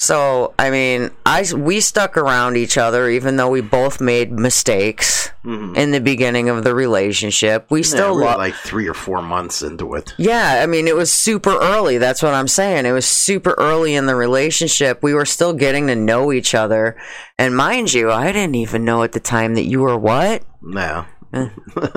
So, 0.00 0.52
I 0.58 0.70
mean, 0.70 1.10
I 1.24 1.46
we 1.56 1.80
stuck 1.80 2.16
around 2.16 2.56
each 2.56 2.76
other 2.76 3.08
even 3.08 3.36
though 3.36 3.48
we 3.48 3.60
both 3.60 4.00
made 4.00 4.32
mistakes 4.32 5.30
hmm 5.42 5.74
in 5.76 5.90
the 5.92 6.00
beginning 6.00 6.48
of 6.48 6.64
the 6.64 6.74
relationship. 6.74 7.66
We 7.70 7.80
yeah, 7.80 7.86
still 7.86 8.10
we 8.14 8.20
were 8.20 8.24
love 8.26 8.38
like 8.38 8.54
three 8.54 8.88
or 8.88 8.94
four 8.94 9.22
months 9.22 9.62
into 9.62 9.94
it. 9.94 10.12
Yeah, 10.18 10.60
I 10.62 10.66
mean, 10.66 10.88
it 10.88 10.96
was 10.96 11.12
super 11.12 11.56
early. 11.58 11.98
That's 11.98 12.22
what 12.22 12.34
I'm 12.34 12.48
saying. 12.48 12.86
It 12.86 12.92
was 12.92 13.06
super 13.06 13.54
early 13.58 13.94
in 13.94 14.06
the 14.06 14.14
relationship. 14.16 15.02
We 15.02 15.14
were 15.14 15.24
still 15.26 15.52
getting 15.52 15.86
to 15.88 15.94
know 15.96 16.32
each 16.32 16.54
other. 16.54 16.96
And 17.38 17.56
mind 17.56 17.92
you, 17.92 18.10
I 18.10 18.32
didn't 18.32 18.54
even 18.56 18.84
know 18.84 19.02
at 19.04 19.12
the 19.12 19.20
time 19.20 19.54
that 19.54 19.64
you 19.64 19.80
were 19.80 19.98
what? 19.98 20.42
Yeah. 20.62 21.06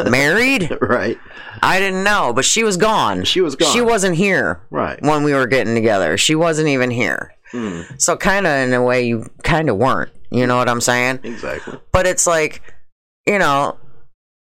Married? 0.09 0.75
right. 0.81 1.17
I 1.61 1.79
didn't 1.79 2.03
know, 2.03 2.33
but 2.33 2.45
she 2.45 2.63
was 2.63 2.77
gone. 2.77 3.23
She 3.23 3.41
was 3.41 3.55
gone. 3.55 3.71
She 3.71 3.81
wasn't 3.81 4.15
here 4.17 4.61
Right. 4.69 5.01
when 5.01 5.23
we 5.23 5.33
were 5.33 5.47
getting 5.47 5.75
together. 5.75 6.17
She 6.17 6.35
wasn't 6.35 6.67
even 6.69 6.89
here. 6.91 7.33
Mm, 7.53 7.99
So, 8.01 8.17
kind 8.17 8.45
of 8.47 8.51
in 8.67 8.73
a 8.73 8.83
way, 8.83 9.03
you 9.07 9.25
kind 9.43 9.69
of 9.69 9.77
weren't. 9.77 10.11
You 10.31 10.45
know 10.47 10.57
what 10.57 10.67
I'm 10.69 10.81
saying? 10.81 11.19
exactly. 11.23 11.79
But 11.93 12.05
it's 12.05 12.27
like, 12.27 12.61
you 13.25 13.39
know, 13.39 13.77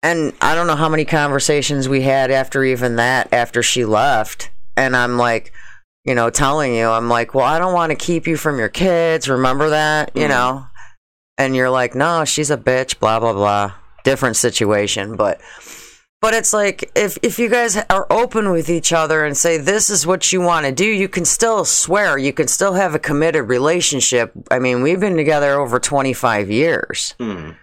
and 0.02 0.34
I 0.42 0.56
don't 0.56 0.66
know 0.68 0.76
how 0.76 0.90
many 0.90 1.06
conversations 1.06 1.88
we 1.88 2.02
had 2.02 2.32
after 2.32 2.64
even 2.64 2.96
that, 2.96 3.32
after 3.34 3.62
she 3.62 3.86
left. 3.86 4.50
And 4.78 4.96
I'm 4.96 5.18
like, 5.18 5.52
you 6.06 6.16
know, 6.16 6.30
telling 6.30 6.74
you, 6.74 6.88
I'm 6.88 7.10
like, 7.10 7.34
well, 7.36 7.46
I 7.46 7.60
don't 7.60 7.74
want 7.74 7.92
to 7.92 7.96
keep 7.96 8.26
you 8.26 8.38
from 8.38 8.58
your 8.58 8.70
kids. 8.70 9.28
Remember 9.30 9.70
that, 9.72 10.12
you 10.16 10.24
Mhm. 10.26 10.30
know? 10.30 10.66
And 11.38 11.56
you're 11.56 11.70
like, 11.70 11.94
no, 11.96 12.26
she's 12.26 12.50
a 12.50 12.58
bitch, 12.58 13.00
blah, 13.00 13.20
blah, 13.20 13.34
blah. 13.34 13.74
Different 14.04 14.38
situation. 14.38 15.16
But, 15.16 15.40
but 16.22 16.34
it's 16.34 16.52
like, 16.54 16.92
if, 16.96 17.18
if 17.24 17.40
you 17.40 17.50
guys 17.50 17.78
are 17.90 18.06
open 18.10 18.52
with 18.52 18.70
each 18.70 18.92
other 18.92 19.24
and 19.26 19.38
say, 19.38 19.58
this 19.58 19.90
is 19.90 20.06
what 20.06 20.32
you 20.34 20.42
want 20.42 20.66
to 20.66 20.72
do, 20.72 20.86
you 20.86 21.08
can 21.08 21.24
still 21.26 21.64
swear. 21.66 22.18
You 22.18 22.34
can 22.34 22.48
still 22.48 22.74
have 22.74 22.94
a 22.94 23.00
committed 23.00 23.48
relationship. 23.48 24.34
I 24.52 24.60
mean, 24.60 24.82
we've 24.82 25.00
been 25.00 25.16
together 25.16 25.60
over 25.60 25.80
25 25.80 26.50
years. 26.52 27.16
Mm, 27.20 27.56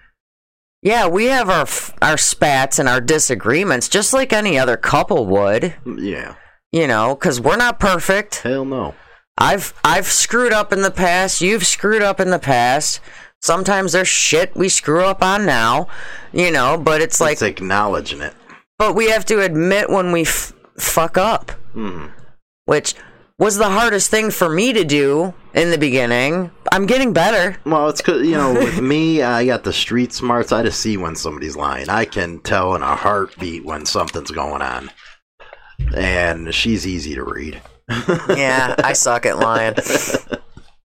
Yeah, 0.82 1.06
we 1.08 1.26
have 1.26 1.50
our 1.50 1.66
our 2.02 2.16
spats 2.16 2.78
and 2.78 2.88
our 2.88 3.00
disagreements, 3.00 3.88
just 3.88 4.12
like 4.14 4.32
any 4.32 4.58
other 4.58 4.76
couple 4.76 5.26
would. 5.26 5.74
yeah. 5.84 6.34
You 6.72 6.86
know, 6.86 7.14
because 7.14 7.40
we're 7.40 7.56
not 7.56 7.78
perfect. 7.80 8.36
Hell 8.36 8.64
no. 8.64 8.94
I've 9.38 9.74
I've 9.84 10.06
screwed 10.06 10.52
up 10.52 10.72
in 10.72 10.82
the 10.82 10.90
past. 10.90 11.40
You've 11.40 11.66
screwed 11.66 12.02
up 12.02 12.20
in 12.20 12.30
the 12.30 12.38
past. 12.38 13.00
Sometimes 13.42 13.92
there's 13.92 14.08
shit 14.08 14.54
we 14.56 14.68
screw 14.68 15.04
up 15.04 15.22
on 15.22 15.44
now. 15.46 15.88
You 16.32 16.50
know, 16.50 16.76
but 16.78 17.00
it's 17.02 17.20
like, 17.20 17.32
it's 17.34 17.42
acknowledging 17.42 18.20
it. 18.20 18.34
But 18.78 18.94
we 18.94 19.10
have 19.10 19.24
to 19.26 19.40
admit 19.40 19.90
when 19.90 20.12
we 20.12 20.22
f- 20.22 20.52
fuck 20.78 21.16
up, 21.18 21.52
Mm, 21.74 22.10
which 22.66 22.94
was 23.38 23.56
the 23.56 23.68
hardest 23.68 24.10
thing 24.10 24.30
for 24.30 24.48
me 24.48 24.72
to 24.72 24.82
do 24.84 25.34
in 25.52 25.70
the 25.70 25.76
beginning. 25.78 26.50
I'm 26.72 26.86
getting 26.86 27.12
better. 27.12 27.58
Well, 27.66 27.88
it's 27.90 28.00
cause 28.00 28.22
you 28.22 28.32
know, 28.36 28.54
with 28.54 28.80
me, 28.80 29.22
I 29.22 29.44
got 29.44 29.62
the 29.64 29.72
street 29.72 30.12
smarts. 30.12 30.52
I 30.52 30.62
just 30.62 30.80
see 30.80 30.96
when 30.96 31.16
somebody's 31.16 31.56
lying. 31.56 31.88
I 31.90 32.04
can 32.06 32.40
tell 32.40 32.74
in 32.74 32.82
a 32.82 32.96
heartbeat 32.96 33.64
when 33.64 33.84
something's 33.86 34.30
going 34.30 34.62
on, 34.62 34.90
and 35.94 36.54
she's 36.54 36.86
easy 36.86 37.14
to 37.14 37.24
read. 37.24 37.60
Yeah, 38.36 38.74
I 38.82 38.92
suck 38.94 39.26
at 39.26 39.38
lying. 39.38 39.74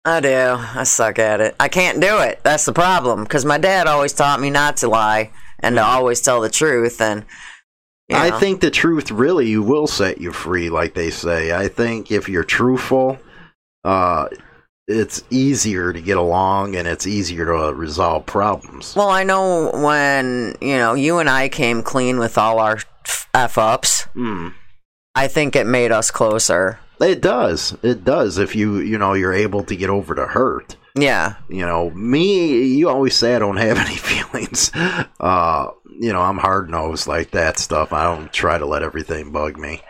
I 0.05 0.20
do. 0.20 0.57
I 0.59 0.85
suck 0.85 1.18
at 1.18 1.40
it. 1.40 1.55
I 1.61 1.68
can't 1.68 2.01
do 2.01 2.18
it. 2.20 2.40
That's 2.42 2.64
the 2.64 2.72
problem. 2.72 3.22
Because 3.24 3.44
my 3.44 3.59
dad 3.59 3.87
always 3.87 4.12
taught 4.12 4.40
me 4.40 4.51
not 4.51 4.79
to 4.79 4.88
lie 4.88 5.31
and 5.61 5.77
to 5.77 5.83
always 5.85 6.20
tell 6.20 6.40
the 6.40 6.48
truth. 6.51 7.01
And 7.01 7.24
I 8.11 8.38
think 8.38 8.61
the 8.61 8.71
truth 8.71 9.11
really 9.11 9.57
will 9.59 9.87
set 9.87 10.18
you 10.21 10.33
free, 10.33 10.71
like 10.71 10.94
they 10.94 11.11
say. 11.11 11.53
I 11.53 11.68
think 11.68 12.11
if 12.11 12.29
you're 12.29 12.44
truthful, 12.44 13.18
uh, 13.85 14.29
it's 14.87 15.23
easier 15.29 15.92
to 15.92 16.01
get 16.01 16.16
along 16.16 16.75
and 16.75 16.88
it's 16.88 17.07
easier 17.07 17.44
to 17.44 17.75
resolve 17.75 18.25
problems. 18.25 18.97
Well, 18.97 19.11
I 19.11 19.23
know 19.25 19.71
when 19.75 20.57
you 20.61 20.77
know 20.79 20.94
you 20.94 21.18
and 21.18 21.29
I 21.29 21.51
came 21.51 21.83
clean 21.83 22.18
with 22.18 22.38
all 22.38 22.59
our 22.59 22.79
f 23.35 23.59
ups. 23.59 24.07
Mm, 24.14 24.55
I 25.14 25.29
think 25.29 25.55
it 25.55 25.66
made 25.66 25.92
us 25.92 26.11
closer. 26.11 26.81
It 27.01 27.21
does. 27.21 27.77
It 27.83 28.05
does. 28.05 28.38
If 28.38 28.57
you 28.57 28.79
you 28.79 28.99
know 28.99 29.12
you're 29.12 29.35
able 29.35 29.62
to 29.64 29.77
get 29.77 29.90
over 29.90 30.14
the 30.14 30.27
hurt. 30.27 30.77
Yeah. 30.94 31.35
You 31.49 31.64
know 31.66 31.90
me. 31.90 32.64
You 32.64 32.88
always 32.88 33.14
say 33.14 33.37
I 33.37 33.38
don't 33.38 33.59
have 33.59 33.79
any 33.79 33.97
feelings. 33.97 34.73
Uh, 34.75 35.68
you 35.98 36.12
know 36.12 36.20
I'm 36.22 36.38
hard 36.38 36.70
nosed 36.70 37.06
like 37.06 37.30
that 37.32 37.58
stuff. 37.58 37.92
I 37.92 38.04
don't 38.04 38.32
try 38.32 38.58
to 38.58 38.66
let 38.66 38.82
everything 38.82 39.32
bug 39.32 39.58
me. 39.58 39.82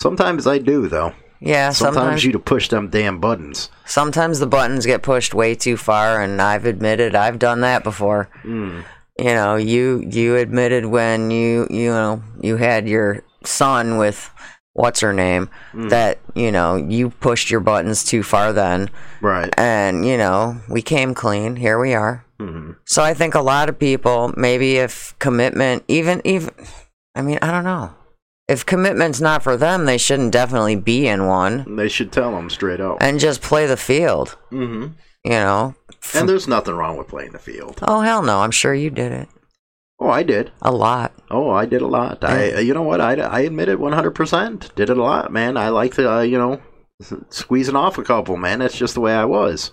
Sometimes 0.00 0.46
I 0.46 0.58
do 0.58 0.88
though. 0.88 1.12
Yeah, 1.40 1.70
Sometimes, 1.70 1.96
sometimes 1.96 2.24
you 2.24 2.32
to 2.32 2.38
push 2.38 2.68
them 2.68 2.88
damn 2.88 3.20
buttons. 3.20 3.70
sometimes 3.84 4.38
the 4.38 4.46
buttons 4.46 4.86
get 4.86 5.02
pushed 5.02 5.34
way 5.34 5.54
too 5.54 5.76
far 5.76 6.22
and 6.22 6.40
I've 6.40 6.64
admitted 6.64 7.14
I've 7.14 7.38
done 7.38 7.60
that 7.60 7.84
before. 7.84 8.30
Mm. 8.42 8.84
You 9.18 9.24
know, 9.34 9.56
you 9.56 10.02
you 10.10 10.36
admitted 10.36 10.86
when 10.86 11.30
you 11.30 11.66
you 11.70 11.90
know, 11.90 12.22
you 12.40 12.56
had 12.56 12.88
your 12.88 13.22
son 13.44 13.98
with 13.98 14.30
what's 14.76 15.00
her 15.00 15.12
name 15.12 15.48
that, 15.74 16.18
you 16.34 16.52
know, 16.52 16.76
you 16.76 17.10
pushed 17.10 17.50
your 17.50 17.60
buttons 17.60 18.04
too 18.04 18.22
far 18.22 18.52
then 18.52 18.90
Right. 19.20 19.52
and, 19.58 20.04
you 20.06 20.16
know, 20.18 20.60
we 20.68 20.82
came 20.82 21.14
clean. 21.14 21.56
Here 21.56 21.78
we 21.78 21.94
are. 21.94 22.24
hmm 22.38 22.72
So 22.84 23.02
I 23.02 23.14
think 23.14 23.34
a 23.34 23.40
lot 23.40 23.68
of 23.70 23.78
people, 23.78 24.32
maybe 24.36 24.76
if 24.76 25.14
commitment, 25.18 25.82
even 25.88 26.20
even, 26.24 26.50
I 27.14 27.22
mean, 27.22 27.38
I 27.42 27.50
don't 27.50 27.64
know. 27.64 27.92
If 28.48 28.64
commitment's 28.64 29.20
not 29.20 29.42
for 29.42 29.56
them, 29.56 29.86
they 29.86 29.98
shouldn't 29.98 30.30
definitely 30.32 30.76
be 30.76 31.08
in 31.08 31.26
one 31.26 31.76
They 31.76 31.88
should 31.88 32.12
tell 32.12 32.30
them 32.32 32.48
straight 32.50 32.80
up. 32.80 32.98
and 33.00 33.18
just 33.18 33.40
play 33.42 33.66
the 33.66 33.76
field. 33.76 34.36
hmm 34.50 34.88
You 35.24 35.30
know. 35.30 35.74
And 36.14 36.28
there's 36.28 36.46
nothing 36.46 36.74
wrong 36.74 36.96
with 36.96 37.08
playing 37.08 37.32
the 37.32 37.38
field. 37.40 37.78
Oh 37.82 38.00
hell 38.02 38.22
no! 38.22 38.40
I'm 38.40 38.52
sure 38.52 38.72
you 38.74 38.90
did 38.90 39.10
it 39.10 39.28
Oh, 39.98 40.10
I 40.10 40.22
did. 40.22 40.52
a 40.60 40.70
lot. 40.70 41.12
Oh, 41.30 41.50
I 41.50 41.64
did 41.64 41.80
a 41.80 41.86
lot. 41.86 42.22
I, 42.22 42.58
you 42.58 42.74
know 42.74 42.82
what? 42.82 43.00
I, 43.00 43.14
I 43.14 43.40
admit 43.40 43.68
it 43.68 43.78
100%. 43.78 44.74
Did 44.74 44.90
it 44.90 44.98
a 44.98 45.02
lot, 45.02 45.32
man. 45.32 45.56
I 45.56 45.70
like 45.70 45.94
to, 45.94 46.10
uh, 46.18 46.20
you 46.20 46.36
know, 46.38 46.60
squeezing 47.30 47.76
off 47.76 47.96
a 47.98 48.02
couple, 48.04 48.36
man. 48.36 48.58
That's 48.58 48.76
just 48.76 48.94
the 48.94 49.00
way 49.00 49.14
I 49.14 49.24
was. 49.24 49.70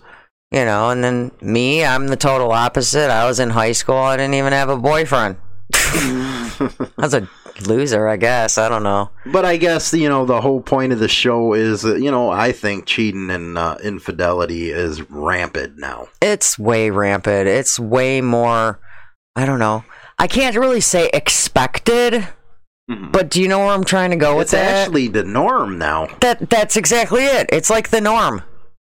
You 0.51 0.65
know, 0.65 0.91
and 0.91 1.03
then 1.03 1.31
me, 1.41 1.83
I'm 1.83 2.07
the 2.07 2.15
total 2.15 2.51
opposite. 2.51 3.09
I 3.09 3.25
was 3.25 3.39
in 3.39 3.49
high 3.49 3.71
school. 3.71 3.97
I 3.97 4.17
didn't 4.17 4.35
even 4.35 4.53
have 4.53 4.69
a 4.69 4.77
boyfriend. 4.77 5.37
I 5.73 6.89
was 6.97 7.13
a 7.15 7.27
loser, 7.67 8.07
I 8.07 8.17
guess. 8.17 8.57
I 8.57 8.69
don't 8.69 8.83
know. 8.83 9.09
But 9.25 9.45
I 9.45 9.57
guess, 9.57 9.93
you 9.93 10.07
know, 10.07 10.25
the 10.25 10.41
whole 10.41 10.61
point 10.61 10.93
of 10.93 10.99
the 10.99 11.07
show 11.07 11.53
is 11.53 11.81
that, 11.81 12.01
you 12.01 12.11
know, 12.11 12.29
I 12.29 12.51
think 12.51 12.85
cheating 12.85 13.29
and 13.29 13.57
uh, 13.57 13.77
infidelity 13.83 14.69
is 14.69 15.01
rampant 15.09 15.79
now. 15.79 16.07
It's 16.21 16.57
way 16.57 16.91
rampant. 16.91 17.47
It's 17.47 17.79
way 17.79 18.21
more. 18.21 18.79
I 19.35 19.45
don't 19.45 19.59
know. 19.59 19.83
I 20.23 20.27
can't 20.27 20.55
really 20.55 20.79
say 20.79 21.09
expected, 21.13 22.13
mm-hmm. 22.89 23.11
but 23.11 23.29
do 23.29 23.41
you 23.41 23.49
know 23.49 23.59
where 23.59 23.67
I'm 23.67 23.83
trying 23.83 24.11
to 24.11 24.15
go 24.15 24.37
with 24.37 24.51
that? 24.51 24.63
It's 24.63 24.87
actually 24.87 25.09
the 25.09 25.25
norm 25.25 25.77
now. 25.77 26.07
that 26.21 26.49
that's 26.49 26.77
exactly 26.77 27.25
it. 27.25 27.49
It's 27.51 27.69
like 27.69 27.89
the 27.89 27.99
norm. 27.99 28.41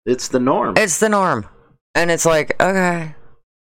It's 0.07 0.29
the 0.29 0.41
norm. 0.41 0.79
It's 0.79 0.99
the 0.99 1.11
norm, 1.11 1.47
and 1.95 2.11
it's 2.11 2.25
like 2.25 2.59
okay. 2.59 3.15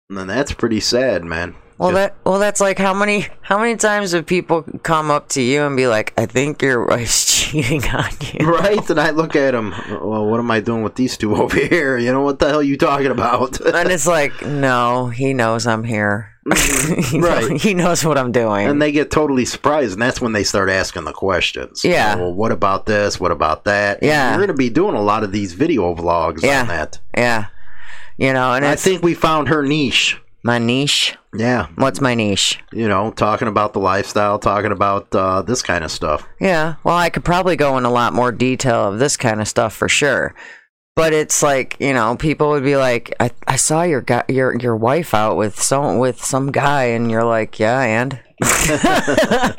and 0.07 0.29
that's 0.29 0.53
pretty 0.53 0.81
sad, 0.81 1.23
man. 1.23 1.55
Well, 1.79 1.89
Just- 1.89 1.95
that 1.95 2.15
well, 2.23 2.37
that's 2.37 2.61
like 2.61 2.77
how 2.77 2.93
many 2.93 3.25
how 3.41 3.57
many 3.57 3.75
times 3.75 4.11
have 4.11 4.27
people 4.27 4.61
come 4.83 5.09
up 5.09 5.29
to 5.29 5.41
you 5.41 5.63
and 5.63 5.75
be 5.75 5.87
like, 5.87 6.13
"I 6.15 6.27
think 6.27 6.61
your 6.61 6.85
wife's 6.85 7.25
cheating 7.49 7.83
on 7.89 8.11
you." 8.21 8.45
Right? 8.53 8.87
And 8.87 8.99
I 8.99 9.09
look 9.09 9.35
at 9.35 9.55
him, 9.55 9.71
well, 9.89 10.27
what 10.27 10.39
am 10.39 10.51
I 10.51 10.59
doing 10.59 10.83
with 10.83 10.93
these 10.93 11.17
two 11.17 11.35
over 11.41 11.57
here? 11.57 11.97
You 11.97 12.11
know, 12.11 12.21
what 12.21 12.37
the 12.37 12.49
hell 12.49 12.59
are 12.59 12.61
you 12.61 12.77
talking 12.77 13.07
about? 13.07 13.59
And 13.61 13.91
it's 13.91 14.05
like, 14.05 14.45
no, 14.45 15.07
he 15.07 15.33
knows 15.33 15.65
I'm 15.65 15.83
here. 15.83 16.32
He 17.09 17.17
know- 17.19 17.27
Right. 17.27 17.61
he 17.61 17.73
knows 17.73 18.03
what 18.05 18.17
I'm 18.17 18.31
doing. 18.31 18.67
and 18.67 18.81
they 18.81 18.91
get 18.91 19.11
totally 19.11 19.45
surprised, 19.45 19.93
and 19.93 20.01
that's 20.01 20.19
when 20.21 20.33
they 20.33 20.43
start 20.43 20.69
asking 20.69 21.05
the 21.05 21.13
questions. 21.13 21.83
Yeah. 21.83 22.15
Well, 22.15 22.33
what 22.33 22.51
about 22.51 22.85
this? 22.85 23.19
What 23.19 23.31
about 23.31 23.63
that? 23.65 23.99
Yeah. 24.01 24.31
We're 24.31 24.37
going 24.39 24.47
to 24.49 24.53
be 24.53 24.69
doing 24.69 24.95
a 24.95 25.01
lot 25.01 25.23
of 25.23 25.31
these 25.31 25.53
video 25.53 25.95
vlogs 25.95 26.41
Yeah. 26.43 26.61
on 26.61 26.67
that. 26.67 26.99
yeah, 27.15 27.45
you 28.17 28.33
know, 28.33 28.53
and 28.53 28.65
I 28.65 28.75
think 28.75 29.01
we 29.03 29.13
found 29.13 29.47
her 29.49 29.63
niche. 29.63 30.19
my 30.43 30.57
niche. 30.59 31.15
Yeah. 31.35 31.67
What's 31.75 31.99
my 32.01 32.13
niche? 32.13 32.59
You 32.71 32.87
know, 32.87 33.09
talking 33.11 33.47
about 33.47 33.73
the 33.73 33.79
lifestyle, 33.79 34.37
talking 34.37 34.71
about 34.71 35.07
uh, 35.15 35.41
this 35.41 35.61
kind 35.63 35.83
of 35.83 35.89
stuff. 35.91 36.27
Yeah, 36.39 36.75
well, 36.83 36.95
I 36.97 37.09
could 37.09 37.23
probably 37.25 37.55
go 37.55 37.77
in 37.77 37.85
a 37.85 37.89
lot 37.91 38.13
more 38.13 38.31
detail 38.31 38.89
of 38.91 38.99
this 38.99 39.15
kind 39.17 39.39
of 39.41 39.47
stuff 39.47 39.73
for 39.73 39.87
sure. 39.89 40.35
But 40.95 41.13
it's 41.13 41.41
like 41.41 41.75
you 41.79 41.93
know, 41.93 42.15
people 42.15 42.51
would 42.51 42.63
be 42.63 42.77
like, 42.77 43.15
"I, 43.19 43.31
I 43.47 43.55
saw 43.55 43.81
your 43.81 44.01
guy, 44.01 44.23
your 44.29 44.55
your 44.59 44.75
wife 44.75 45.15
out 45.15 45.37
with 45.37 45.59
some 45.59 45.97
with 45.97 46.23
some 46.23 46.51
guy," 46.51 46.83
and 46.85 47.09
you're 47.09 47.23
like, 47.23 47.59
"Yeah, 47.59 47.81
and." 47.81 48.19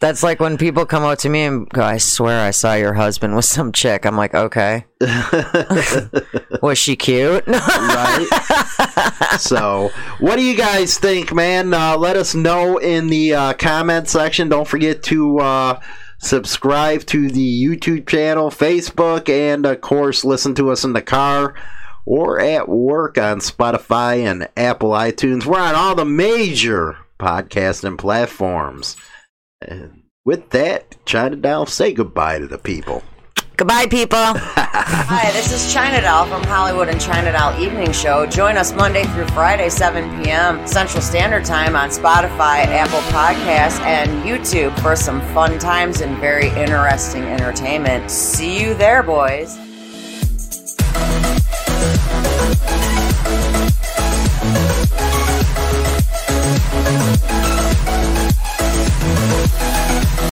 That's 0.00 0.22
like 0.22 0.40
when 0.40 0.56
people 0.56 0.86
come 0.86 1.02
out 1.02 1.18
to 1.20 1.28
me 1.28 1.42
and 1.42 1.68
go, 1.68 1.82
"I 1.82 1.98
swear 1.98 2.40
I 2.40 2.52
saw 2.52 2.74
your 2.74 2.94
husband 2.94 3.36
with 3.36 3.44
some 3.44 3.72
chick." 3.72 4.06
I'm 4.06 4.16
like, 4.16 4.34
"Okay, 4.34 4.86
was 6.62 6.78
she 6.78 6.96
cute?" 6.96 7.46
right? 7.46 9.36
so, 9.38 9.90
what 10.20 10.36
do 10.36 10.42
you 10.42 10.56
guys 10.56 10.96
think, 10.96 11.34
man? 11.34 11.74
Uh, 11.74 11.98
let 11.98 12.16
us 12.16 12.34
know 12.34 12.78
in 12.78 13.08
the 13.08 13.34
uh, 13.34 13.52
comment 13.54 14.08
section. 14.08 14.48
Don't 14.48 14.68
forget 14.68 15.02
to 15.04 15.40
uh, 15.40 15.80
subscribe 16.20 17.04
to 17.06 17.28
the 17.28 17.64
YouTube 17.64 18.06
channel, 18.06 18.50
Facebook, 18.50 19.28
and 19.28 19.66
of 19.66 19.80
course, 19.80 20.24
listen 20.24 20.54
to 20.54 20.70
us 20.70 20.84
in 20.84 20.92
the 20.92 21.02
car 21.02 21.54
or 22.06 22.40
at 22.40 22.68
work 22.68 23.18
on 23.18 23.38
Spotify 23.38 24.18
and 24.18 24.48
Apple 24.56 24.90
iTunes. 24.90 25.46
We're 25.46 25.60
on 25.60 25.74
all 25.74 25.94
the 25.94 26.04
major 26.04 26.98
podcasting 27.18 27.98
platforms. 27.98 28.96
And 29.60 30.02
with 30.24 30.50
that, 30.50 30.96
China 31.04 31.36
Doll, 31.36 31.66
say 31.66 31.92
goodbye 31.92 32.38
to 32.38 32.46
the 32.46 32.58
people. 32.58 33.02
Goodbye, 33.60 33.88
people. 33.88 34.16
Hi, 34.16 35.30
this 35.32 35.52
is 35.52 35.70
China 35.70 36.00
Doll 36.00 36.24
from 36.24 36.42
Hollywood 36.44 36.88
and 36.88 36.98
China 36.98 37.30
Doll 37.30 37.60
Evening 37.60 37.92
Show. 37.92 38.24
Join 38.24 38.56
us 38.56 38.72
Monday 38.72 39.04
through 39.04 39.26
Friday, 39.26 39.68
7 39.68 40.24
p.m. 40.24 40.66
Central 40.66 41.02
Standard 41.02 41.44
Time 41.44 41.76
on 41.76 41.90
Spotify, 41.90 42.64
Apple 42.64 43.00
Podcasts, 43.12 43.78
and 43.80 44.24
YouTube 44.24 44.74
for 44.80 44.96
some 44.96 45.20
fun 45.34 45.58
times 45.58 46.00
and 46.00 46.16
very 46.16 46.48
interesting 46.48 47.24
entertainment. 47.24 48.10
See 48.10 48.62
you 48.62 48.72
there, 48.72 49.02
boys. 49.02 49.58